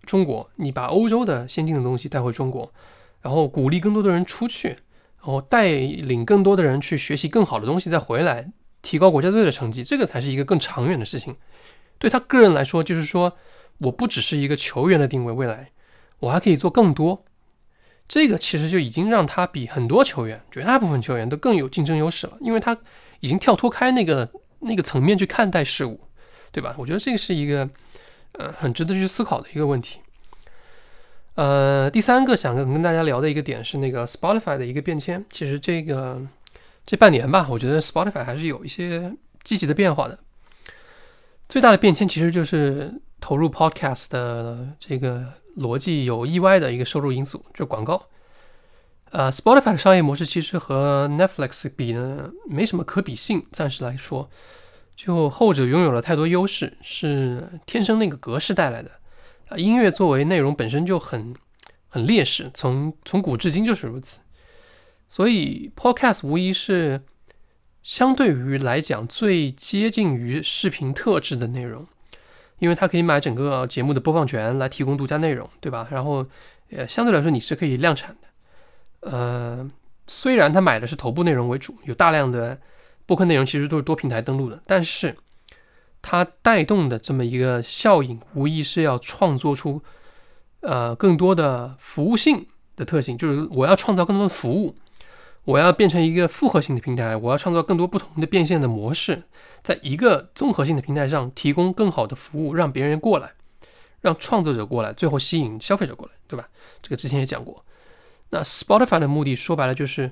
[0.03, 0.49] 中国？
[0.55, 2.73] 你把欧洲的先进的东西带回中国，
[3.21, 8.49] 然后鼓励更多的人出去，然后带领更多的人去学习更好的东西，再回来
[8.81, 11.35] 提高国家队的成绩，这个才是一个更长远的事情。
[11.97, 13.37] 对他个人来说，就是说，
[13.79, 15.71] 我不只是一个球员的定位，未来
[16.19, 17.25] 我还可以做更多。
[18.09, 22.75] 这个其实就已经让他比很多球员、绝大部分球员都更有竞争优势了，因为他
[23.19, 24.27] 已经跳脱开那个
[24.61, 26.01] 那个层面去看待事物，
[26.51, 26.75] 对吧？
[26.79, 27.69] 我觉得这个是一个
[28.31, 29.99] 呃很值得去思考的一个问题。
[31.35, 35.23] 呃，第三个想跟跟大家聊的一个点是那个 Spotify 的一个变迁。
[35.29, 36.19] 其实这个
[36.85, 40.17] 这半年吧，我觉得 Spotify 还是有一些积极的变化的。
[41.47, 42.91] 最大的变迁其实就是
[43.21, 48.07] 投入 Podcast 的这个逻辑有意外的一个收入因素，就是广告。
[49.11, 53.45] 呃，Spotify 的商业模式其实和 Netflix 比呢，没什么可比性。
[53.51, 54.29] 暂时来说，
[54.95, 58.91] 就后者拥有了太多优势，是天生那个格式带来的。
[59.47, 61.33] 啊，音乐作为内容本身就很
[61.87, 64.19] 很劣势，从从古至今就是如此。
[65.07, 67.01] 所以 Podcast 无疑是
[67.81, 71.87] 相对于来讲最接近于视频特质的内容，
[72.59, 75.87] 因为它可以买整个节目的播放权来提供独家内容，对吧？
[75.91, 76.25] 然后，
[76.71, 79.09] 呃，相对来说你是可以量产的。
[79.11, 79.69] 呃，
[80.07, 82.59] 虽然他买的是头部内容为主，有大量的
[83.05, 85.15] 播客内容，其实都是多平台登录的，但是
[86.01, 89.81] 它带动的这么一个效应，无疑是要创作出
[90.61, 92.45] 呃更多的服务性
[92.75, 94.75] 的特性，就是我要创造更多的服务，
[95.43, 99.23] 我要变成一个复合性的平台，我要创造更多不同的变现的模式，
[99.63, 103.31] 在一个综合性的平台上提供更好的服务，让别人过来，
[104.01, 106.47] 让创作者过来，最后吸引消费者过来，对吧？
[106.81, 107.63] 这个之前也讲过。
[108.29, 110.11] 那 Spotify 的目的说白了就是，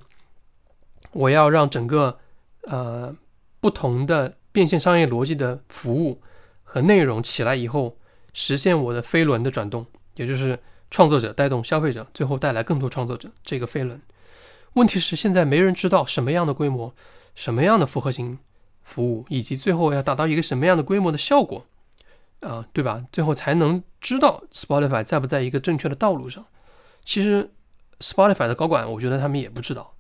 [1.12, 2.20] 我要让整个
[2.64, 3.16] 呃
[3.60, 6.22] 不同的变现商业逻辑的服务
[6.64, 7.98] 和内容起来以后，
[8.34, 14.02] 实现我的飞轮的转动，也就是创作者带动消费者，最后带来更多创作者这个飞轮。
[14.74, 16.94] 问题是现在没人知道什么样的规模、
[17.36, 18.40] 什么样的复合型
[18.88, 21.64] 服务，以及最后要达到一个什么样的规模的效果
[22.40, 23.06] 啊，对吧？
[23.12, 26.44] 最后才能知道 Spotify 在不在一个正确的道路上。
[27.06, 27.52] 其实。
[28.00, 29.96] Spotify 的高管，我觉得他们也不知道，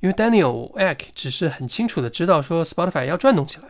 [0.00, 3.68] 因为 Daniel Ek 只是很清楚的知道说 Spotify 要转动起来，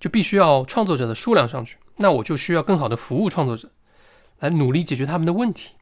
[0.00, 3.70] 就必须要创作者的数量上去，那我就需要更好的服务创作者，
[4.40, 5.76] 来努力解决他们的问题。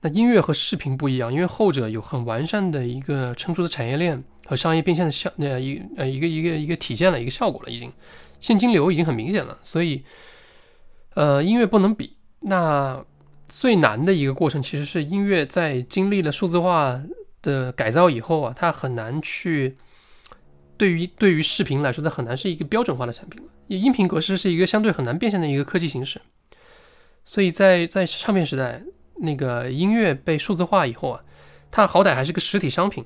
[0.00, 7.92] 那音乐和视频不一样，因为后者有很完善的一个成熟的产业链和商业变现的效，呃一呃一个一个一个体现了一个效果了，已经
[8.38, 10.04] 现金流已经很明显了，所以
[11.14, 12.16] 呃音乐不能比。
[12.40, 13.04] 那
[13.48, 17.02] 最难的一个过程，其实是音乐在经历了数字化
[17.42, 19.76] 的改造以后啊，它很难去
[20.76, 23.48] 对于对于视频来说，它很难是一个标准化的产品了。
[23.66, 26.20] 音频格式是一个相对很难变现的一个科技形式，
[27.24, 28.82] 所以在在唱片时代，
[29.20, 31.24] 那个音乐被数字化以后啊，
[31.70, 33.04] 它好歹还是个实体商品，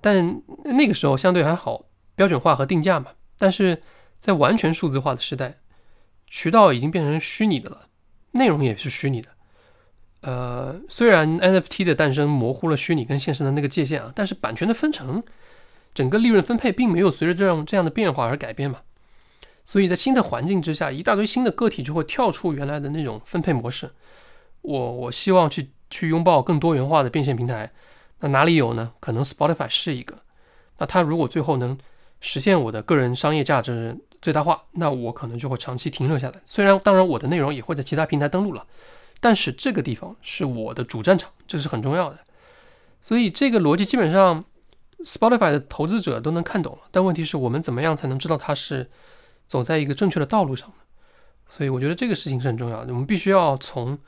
[0.00, 3.12] 但那个时候相对还好标准化和定价嘛。
[3.38, 3.82] 但是
[4.18, 5.58] 在完全数字化的时代，
[6.26, 7.86] 渠道已经变成虚拟的了，
[8.32, 9.28] 内容也是虚拟的。
[10.22, 15.22] 呃，虽然 NFT 的诞生模糊了虚拟跟现实的那个界限啊，但是版权的分成，
[15.94, 18.80] 整个利润分配并没有随着这样这样的变化而改变嘛。
[19.64, 23.90] 所以在新的环境之下，一大堆新的个体就会跳出原来的那种分配模式。
[24.62, 27.70] 我我希望去去拥抱更多元化的变现平台，
[28.20, 28.92] 那哪里有呢？
[29.00, 30.18] 可能 Spotify 是一个。
[30.78, 31.76] 那它如果最后能
[32.20, 36.40] 实现我的个人商业价值最大化，那我可能就会长期停留下来。
[36.44, 38.66] 虽然当然我的内容也会在其他平台登录了。
[39.22, 42.18] 但是这个地方是我的主战场，这是很重要的。
[43.02, 44.42] 所以这个逻辑基本上
[45.04, 46.78] ，Spotify 的投资者都能看懂了。
[46.90, 48.90] 但问题是我们怎么样才能知道它是
[49.46, 50.74] 走在一个正确的道路上呢？
[51.50, 52.94] 所以我觉得这个事情是很重要的。
[52.94, 53.98] 我们必须要从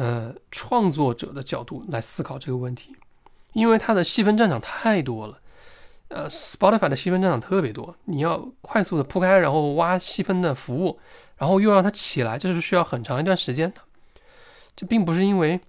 [0.00, 2.96] 呃创作者的角度来思考这个问题，
[3.52, 5.38] 因为它的细分战场太多了。
[6.08, 10.98] 呃，Spotify 的细分战场特别多，你要快速的铺开，然后挖细分的服务，
[11.36, 13.82] 然后又让它起来，这是需要很长一段时间的。
[14.74, 15.60] 这并不是因为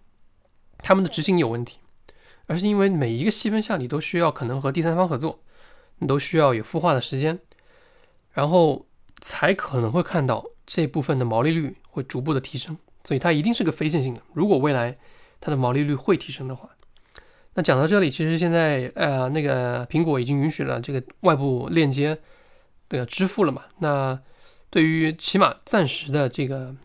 [0.77, 1.79] 他们的执行有问题，
[2.47, 5.39] 而是因为每一个细分项你都需要可能和第三方合作，
[5.99, 7.37] 你都需要有孵化的时间，
[8.31, 8.85] 然后
[9.19, 12.77] 才可能会看到这部分的毛利率会逐步的提升。
[13.03, 14.21] 所以它一定是个非线性的。
[14.33, 14.97] 如果未来
[15.39, 16.69] 它的毛利率会提升的话，
[17.53, 22.17] 那讲到这里，其实现在呃那个苹果已经允许了这个外部链接
[22.89, 23.63] 的支付了嘛？
[23.79, 24.19] 那
[24.69, 26.75] 对于起码暂时的这个。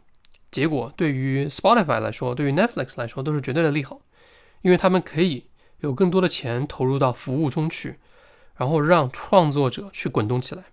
[0.52, 4.00] 结果对于 Spotify 来说，对于 Netflix 来说都是绝对的利好，
[4.62, 5.48] 因为他们可以
[5.80, 7.98] 有更多的钱投入到服务中去，
[8.56, 10.64] 然后让创作者去滚动起来。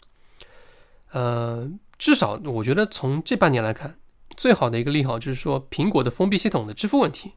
[1.12, 3.98] 呃，至少我觉得从这半年来看，
[4.36, 7.34] 最好的一个利好就是说，苹果的封闭系统的支付问题，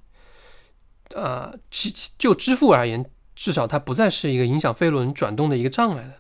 [1.15, 6.15] 啊，其就支付而言，至少它不再是一个影响飞轮转动的一个障碍了。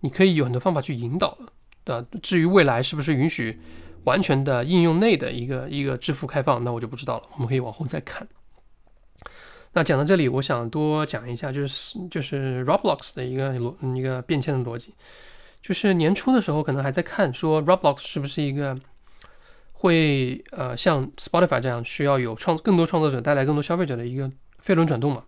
[0.00, 1.52] 你可以有很多方法去引导了，
[1.84, 2.06] 对吧？
[2.22, 3.60] 至于未来是不是允许？
[4.04, 7.24] 完全的应用内的一个一个支付开放，那我就不知道了。
[7.32, 8.26] 我们可以往后再看。
[9.72, 14.94] 那讲到这里，我想多讲一下，就是就是 Roblox 的一个逻一个变迁的逻辑。
[15.60, 18.78] 就是年初的时候，可能还在看说 Roblox 是不是一个
[19.80, 25.24] 会呃像 Spotify 这样需要有创更多创作者带来更多消费者的一个飞轮转动嘛？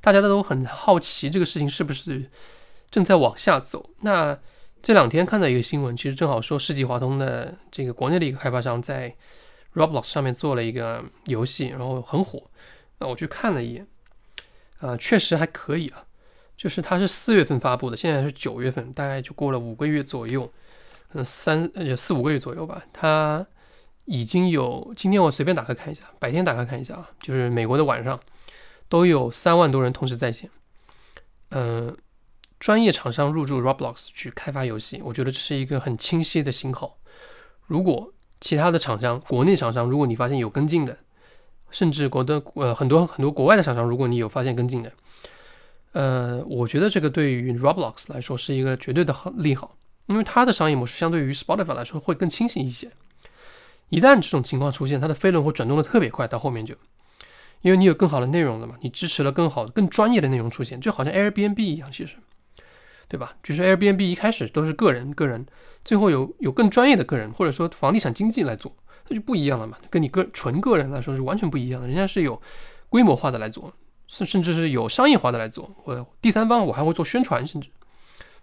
[0.00, 2.30] 大家都很好奇这个事情是不是
[2.90, 3.90] 正在往下走。
[4.00, 4.38] 那
[4.82, 9.14] 这两天看到一个新闻，其实正好说世纪华通的这个国内的一个开发商在
[9.74, 12.42] Roblox 上面做了一个游戏，然后很火。
[12.98, 13.86] 那我去看了一眼，
[14.80, 16.04] 啊，确实还可以啊。
[16.56, 20.50] 就是它是四月份发布的，现在是九月份，大概就过了五个月左右，
[21.12, 22.82] 嗯，三呃四五个月左右吧。
[22.92, 23.44] 它
[24.04, 28.18] 已经有今天我随便打开看一下，白天打开看一下啊，就是美国的晚上
[28.88, 30.50] 都有三万多人同时在线，
[31.50, 31.96] 嗯。
[32.60, 36.96] 专业厂商入驻 Roblox 去开发游戏，我觉得这是一个很清晰的信号。
[37.66, 40.96] 如果其他的厂商、国内厂商，如果你发现有跟进的，
[41.70, 44.90] 甚至国的呃很多很多国外的厂商，如果你有发现跟进的，
[45.92, 49.76] 呃，我觉得这个对于 Roblox 来说是一个绝对的好利好，
[50.06, 52.90] 因为它的商业模式相对于 Spotify 来说会更清晰一些。
[53.88, 56.74] 一旦这种情况出现，它的飞轮会转动的特别快，到后面就，
[57.62, 62.16] 因为你有更好的内容了嘛，你支持了更好、更专业的内容出现，就好像 Airbnb 一样，其实。
[63.06, 63.36] 对吧？
[63.42, 65.44] 就是 Airbnb 一开始都是个人，个人，
[65.84, 68.74] 最后有有更专业的个人，或者说房地产经纪来做，
[69.08, 69.76] 那就不一样了嘛。
[69.90, 71.86] 跟你个纯个人来说是完全不一样的。
[71.86, 72.40] 人家是有
[72.88, 73.72] 规模化的来做，
[74.08, 75.70] 甚甚至是有商业化的来做。
[75.84, 77.68] 我第三方我还会做宣传，甚至，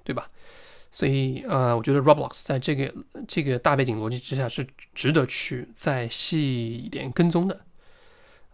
[0.03, 0.29] 对吧？
[0.91, 2.93] 所以呃，我觉得 Roblox 在这个
[3.27, 7.61] 这个大背景逻辑之下是值得去再细一点跟踪的。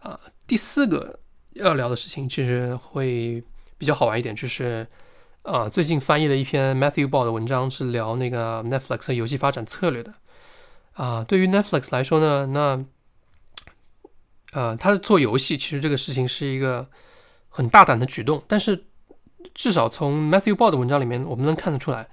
[0.00, 1.18] 啊，第四个
[1.52, 3.42] 要聊的事情其实会
[3.76, 4.86] 比较好玩一点，就是。
[5.42, 10.12] 啊，最近翻译了一篇 Matthew Ball 的文章，是聊那个 Netflix 游戏发展策略的。
[10.92, 12.84] 啊，对于 Netflix 来说呢，那，
[14.52, 16.90] 呃，他做游戏其实这个事情是一个
[17.48, 18.84] 很大胆的举动，但是
[19.54, 22.08] 至少从 Matthew Ball 的文章里面，我们能看得出来，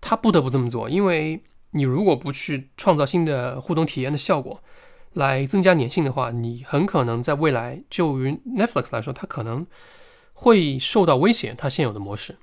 [0.00, 4.62] 他不得不这么做，因为你如果不去创造新的互动体验的效果，
[5.12, 9.66] 来增加粘性的话，你很可能在未来就于 Netflix 来说，它可能
[10.32, 12.36] 会受到威胁，它现有的模式。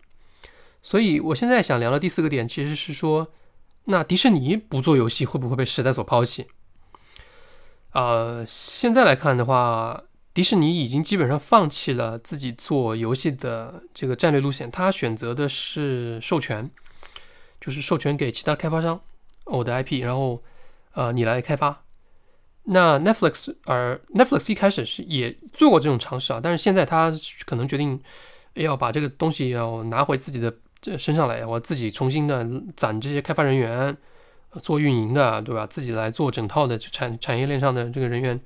[0.81, 3.27] 所以，我现在想聊的第四个点，其实是说，
[3.85, 6.47] 那迪士尼不做游戏会不会被时代所抛弃？
[7.91, 10.01] 呃，现在来看的话，
[10.33, 16.69] 迪士尼已经基本上放弃了自己做游戏的这个战略路线，他选择的是授权，
[17.59, 18.99] 就是授权给其他开发商
[19.45, 20.41] 我的 IP，然后
[20.93, 21.83] 呃你来开发。
[22.63, 27.11] 那 Netflix，而 Netflix 一开始是也做过这种尝试啊，但是现在他
[27.45, 27.99] 可能决定
[28.53, 30.53] 要把这个东西要拿回自己的。
[30.83, 32.43] 这升上来，我自己重新的
[32.75, 33.95] 攒这些开发人员，
[34.63, 35.67] 做运营的，对吧？
[35.67, 38.41] 自己来做整套的产产业链上的这个人员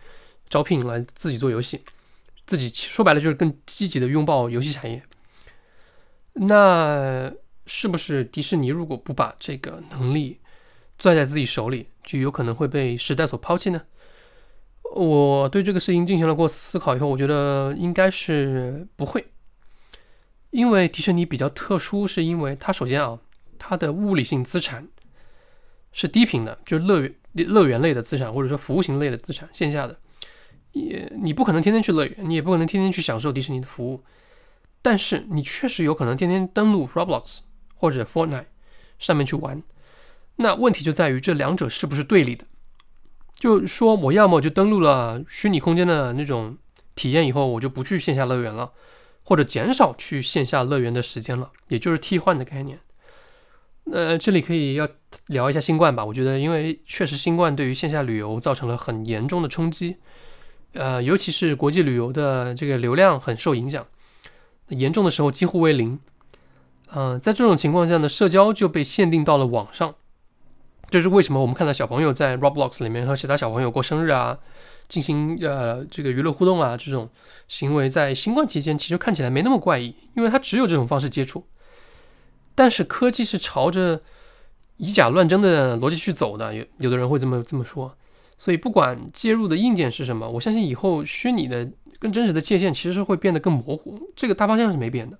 [0.50, 1.82] 招聘，来自己做游戏，
[2.46, 5.02] 自己说白了就是更积极的拥抱游戏产业。
[6.34, 7.32] 那
[7.66, 10.40] 是不是迪士尼如果不把这个能力
[11.00, 13.82] 攥在自己手里，就有可能会被时代所抛弃呢？
[14.94, 19.26] 我对这个事情进行了过思考以后，我觉得应该是不会。
[20.52, 23.20] 因为迪士尼比较特殊，是因为它首先啊，
[23.60, 24.88] 它的物理性资产
[25.92, 30.00] 是低频的，就是乐园乐园类的资产，或者说服务型类的资产，线下的，
[30.76, 34.04] 也你不可能天天去乐园，你也不可能天天去享受迪士尼的服务，
[34.82, 37.40] 但是你确实有可能天天登录 Roblox
[37.74, 38.46] 或者 Fortnite
[39.00, 39.64] 上面去玩。
[40.36, 42.46] 那问题就在于这两者是不是对立的？
[43.34, 46.58] 就说我要么就登录了虚拟空间的那种
[46.94, 48.72] 体验以后，我就不去线下乐园了。
[49.28, 52.78] 或者减少去线下乐园的时间了，也就是替换的概念。
[53.86, 54.88] 那这里可以要
[55.26, 56.06] 聊一下新冠吧。
[56.06, 59.98] 我觉得，因为确实新冠对于线下旅游造成了很严重的冲击，
[60.76, 63.86] 呃，尤其是国际旅游的这个流量很受影响，
[64.70, 66.00] 严重的时候几乎为零。
[66.94, 69.96] 嗯，在这种情况下呢，社交就被限定到了网上。
[70.90, 71.42] 这是为什么？
[71.42, 74.38] 我们看到小朋友在 Roblox 里面和其他小朋友过生日啊。
[74.88, 77.10] 进行呃这个娱乐互动啊，这种
[77.48, 81.48] 行为在新冠期间其实看起来没那么怪异，因为它只有这种方式接触。
[82.54, 84.04] 但是科技是朝着
[84.78, 87.98] 以假乱真的逻辑去走的，有有的人会这么这么说。
[88.38, 91.70] 所以不管介入的硬件是什么，我相信以后虚拟的
[92.00, 94.12] 跟真实的界限其实会变得更模糊。
[94.16, 95.18] 这个大方向是没变的，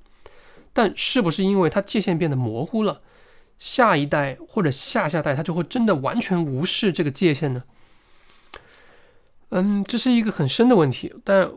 [0.74, 3.02] 但是不是因为它界限变得模糊了，
[3.58, 7.64] 下一代或者下下代它就会真的完全无视这个界限呢？
[9.50, 11.50] 嗯，这是一个很深的问题，但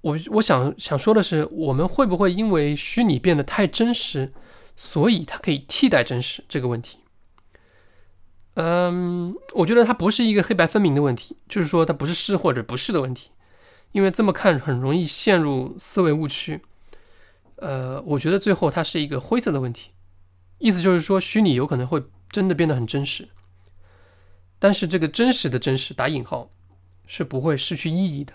[0.00, 4.32] 我我想想说的是，我们会不会因为虚拟变得太真实，
[4.74, 6.98] 所以它可以替代真实这个问题？
[8.56, 13.30] 嗯，我觉得它不是一个黑白分明的问题，就是说它不是是或者不是的问题，
[13.92, 16.60] 因为这么看很容易陷入思维误区。
[17.56, 19.92] 呃，我觉得最后它是一个灰色的问题，
[20.58, 23.28] 意思就是说虚拟有可能会真的变得很真实，
[24.58, 26.50] 但是这个真实的真实打引号。
[27.08, 28.32] 是不会失去意义的。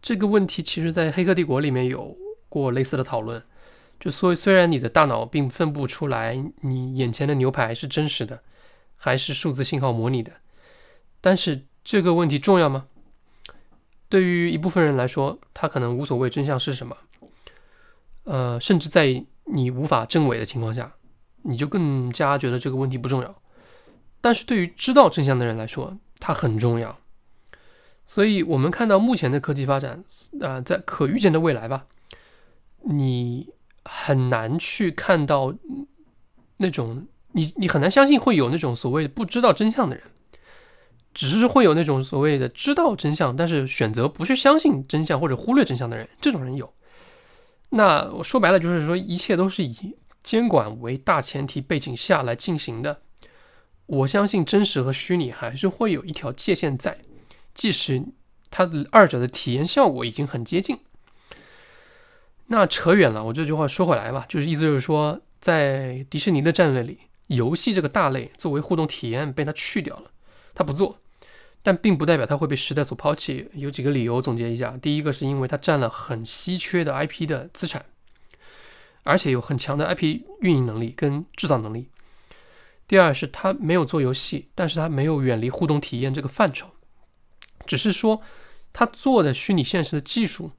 [0.00, 2.16] 这个问题其实，在《黑客帝国》里面有
[2.48, 3.42] 过类似的讨论。
[3.98, 8.44] 就所以虽然你的大脑并分不出来你眼前的牛排是真实的，
[9.02, 10.30] 还是数字信号模拟的，
[11.22, 12.86] 但是这个问题重要吗？
[14.10, 16.96] 对于一部分人来说，他可能无所谓真相是什么，
[18.24, 20.92] 呃，甚至在你无法证伪的情况下，
[21.42, 23.42] 你就更加觉得这个问题不重要。
[24.20, 26.98] 但是对于知道真相的人来说，它很重要。
[28.04, 30.04] 所以，我们看到目前的科技发展，
[30.40, 31.86] 呃，在可预见的未来吧，
[32.82, 33.48] 你
[33.84, 35.54] 很难去看到
[36.58, 40.04] 那种你你很难相信会有那种所谓不知道真相的人。
[41.12, 46.72] 只是会有那种所谓的知道真相，但是选择不去相信真相或者忽略真相的人，这种人有。
[47.70, 53.00] 那我说白了就是说，一切都是以监管为大前提背景下来进行的。
[53.86, 56.98] 我相信真实和虚拟还是会有一条界限在，
[57.54, 58.00] 即使
[58.48, 60.78] 它的二者的体验效果已经很接近。
[62.46, 67.00] 那扯远了，我这句话说回来吧，就是意思就是说，在迪士尼的战略里，
[67.30, 70.10] 游戏这个大类作为互动体验被它去掉了。
[70.52, 70.98] 他不做，
[71.62, 73.48] 但并不代表他会被时代所抛弃。
[73.54, 77.86] 有几个理由总结一下：第一个是因为它占了很稀缺的 IP 的资产，
[79.04, 81.84] 而且有很强的 IP 运营能力跟制造能力；
[82.86, 86.70] 第二是他没有做游戏，但是他没有远离互动体验这个范畴，
[87.64, 88.20] 只是说
[88.72, 90.50] 他做的虚拟现实的技术，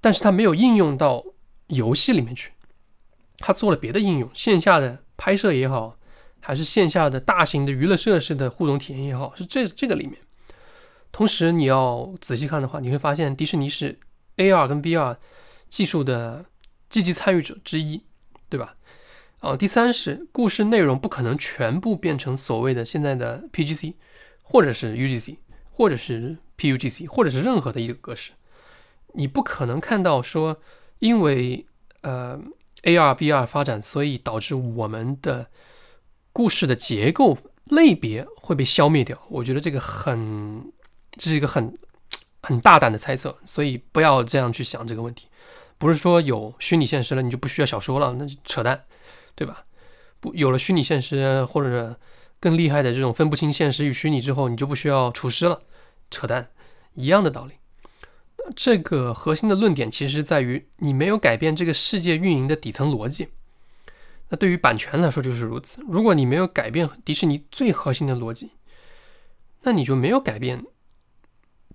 [0.00, 1.24] 但是他没有应用到
[1.66, 2.52] 游戏里面去，
[3.38, 5.98] 他做了别的应用，线下的拍摄也好。
[6.46, 10.18] 还是线下的大型的娱乐设施的互动体验也好，是这这个里面。
[11.10, 13.98] 同时，你要仔细看的话，你会发现迪士尼是
[14.36, 15.16] AR 跟 VR
[15.70, 16.44] 技术的
[16.90, 18.02] 积极参与者之一，
[18.50, 18.76] 对吧？
[19.38, 23.94] 啊，第三是故事内容不可能全部变成所谓的现在的 PGC，
[24.42, 25.38] 或者是 UGC，
[25.70, 28.32] 或者是 PUGC，或者是任何的一个格式。
[29.14, 30.60] 你不可能看到说，
[30.98, 31.64] 因为
[32.02, 32.38] 呃
[32.84, 35.48] AR、VR 发展，所以导致我们的
[36.32, 40.70] 故事的结构类别会被消灭掉，我觉得这个很，
[41.12, 41.76] 这是一个很
[42.42, 45.26] 很大胆的猜测，所以不要这样去想这个问题。
[45.78, 48.84] 不是说有虚拟现实了，你就不需要小说了，那扯淡，
[49.34, 49.64] 对吧？
[50.20, 51.98] 不，有了虚拟现实或者
[52.38, 55.62] 更厉害的这种分不清现实与虚拟之后，你就不需要厨师了，
[56.10, 56.50] 扯淡，
[56.94, 57.54] 一样的道理。
[58.54, 63.28] 这个核心的论点其实在于你没有改变这个世界运营的底层逻辑。
[64.28, 65.82] 那对于版权来说就是如此。
[65.88, 68.52] 如果你没有改变迪士尼最核心的逻辑，
[69.62, 70.64] 那你就没有改变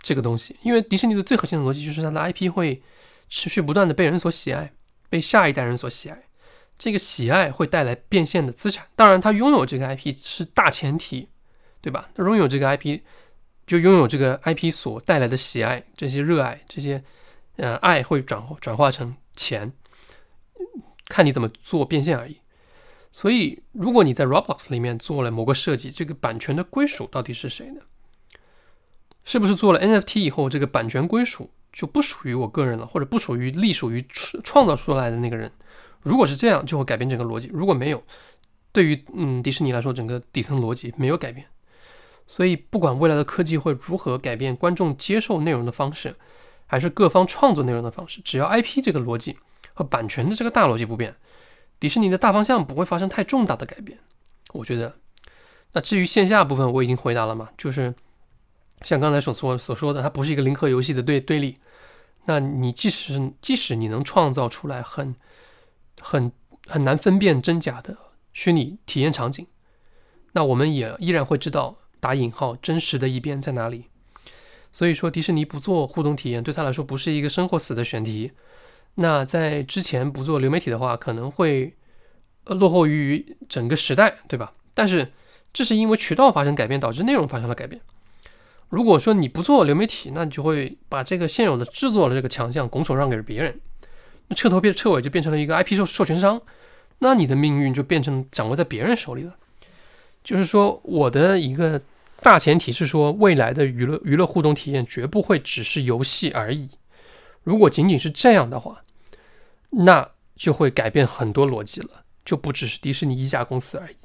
[0.01, 0.57] 这个东西。
[0.63, 2.81] 因为迪士尼的最核心的逻辑就是它的 IP 会
[3.29, 4.73] 持续不断的被人所喜爱，
[5.09, 6.23] 被下一代人所喜爱。
[6.77, 8.87] 这个喜爱会带来变现的资产。
[8.95, 11.27] 当然，它拥有这个 IP 是大前提，
[11.81, 12.09] 对吧？
[12.17, 13.01] 拥有这个 IP
[13.69, 17.03] 就拥有这个 IP 所带来的喜爱，这些热爱，这些
[17.57, 19.71] 呃爱会转转化成钱。
[21.05, 22.39] 看你怎么做变现而已。
[23.11, 27.83] 所以，如果你在 Roblox 里面做了某个设计，这个版权的归属到底是谁的？
[29.23, 35.51] 是不是做了 NFT 以后，这个版权归属就不属于我个人了，或者不属于隶属于创造出来的那个人？
[36.01, 37.51] 如果是这样，就会改变整个逻辑。
[37.53, 38.01] 如果没有，
[38.71, 41.45] 对于嗯迪士尼来说，整个底层逻辑没有改变。
[42.29, 46.15] 所以，不管未来的科技会如何改变观众接受内容的方式，
[46.67, 49.35] 还是各方创作内容的方式，只要 IP 这个逻辑。
[49.73, 51.15] 和版权的这个大逻辑不变，
[51.79, 53.97] 迪士尼的大方向不会发生太重大的改变，
[54.51, 54.93] 我觉得。
[55.71, 57.95] 那至于线下部分，我已经回答了嘛，就是
[58.81, 61.59] 像刚才所说所说的，它不是一个零和游戏的对对立。
[62.25, 65.15] 那你即使即使你能创造出来很
[66.01, 66.29] 很
[66.67, 67.97] 很难分辨真假的
[68.33, 69.47] 虚拟体验场景，
[70.33, 73.85] 那我们也依然会知道打引号真实的一边在哪里。
[74.71, 78.31] 所以说，迪士尼不做互动体验，对他来说不是一个生或死的选题。
[78.95, 81.73] 那在之前不做流媒体的话，可能会
[82.45, 84.53] 落后于整个时代，对吧？
[84.73, 85.11] 但是
[85.51, 87.81] 这是因为渠道发生改变，导致内容发生了改变。
[88.69, 93.59] 如果说你不做流媒体，那你就会把这个现有的制作的这个强项拱手让给了别人，
[94.27, 96.39] 那彻头彻尾就变成了一个 IP 授授权商，
[96.99, 99.35] 那你的命运就变成掌握在别人手里了。
[100.29, 101.81] 就是说，我的一个
[102.21, 106.69] 大前提是说，未来的娱乐娱乐互动体验绝不会只是游戏而已。
[107.41, 108.83] 如果仅仅是这样的话，
[109.71, 113.95] 那就会改变很多逻辑了，就不只是迪士尼一家公司而已。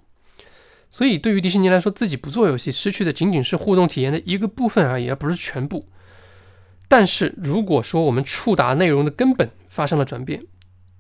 [0.88, 5.86] 所以，对于迪士尼来说，自己不做游戏，失去的仅仅是互动体验的一个部分而已，而不是全部。
[6.88, 10.42] 但是，如果说我们触达内容的根本发生了转变，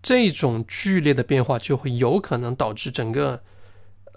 [0.02, 3.42] 这种剧烈的变化就会有可能导致整个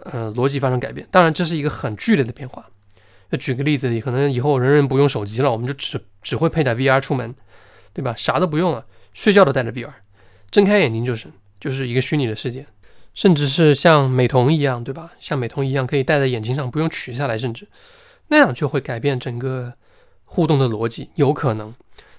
[0.04, 1.08] 呃逻辑发生改变。
[1.12, 2.66] 当然，这是一个很剧烈的变化。
[3.30, 7.36] 那举个例子，可能以后人人不用手机了，我们就只只会佩戴 VR 出门，
[7.94, 8.14] 对吧？
[8.16, 9.92] 啥都不用了，睡觉都带着 VR。
[10.50, 11.28] 睁开眼睛就是
[11.60, 12.66] 就是一个虚拟的世界，
[13.14, 15.12] 甚至是像美瞳一样，对吧？
[15.20, 17.68] 像美瞳一样可以戴在眼睛上，不用取下来，甚至
[18.30, 19.74] 那样就会改变整个
[20.24, 21.74] 互动的逻辑，有可能。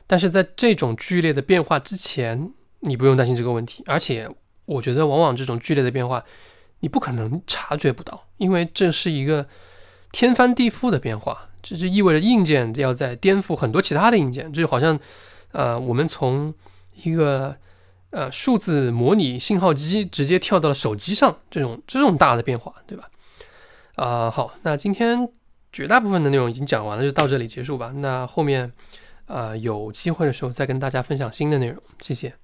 [0.07, 2.51] 但是在这种剧烈的变化之前，
[2.81, 3.83] 你不用担心这个问题。
[3.87, 4.29] 而且
[4.67, 6.23] 我觉得，往往这种剧烈的变化，
[6.81, 9.47] 你不可能察觉不到，因为这是一个
[10.13, 14.99] 天翻地覆的变化，这就意味着硬件要在颠覆很多其他的硬件，这就好像。
[15.53, 16.53] 呃，我们从
[17.03, 17.57] 一个
[18.11, 23.09] 呃数字模拟信号机直接跳到了手机上，这种这种大的变化，对吧？
[23.95, 25.27] 啊，好，那今天
[25.73, 27.91] 绝大部分的内容已经讲完了，就到这里结束吧。
[27.97, 28.71] 那后面
[29.25, 32.35] 啊有机会的时候再跟大家分享新的内容，谢谢。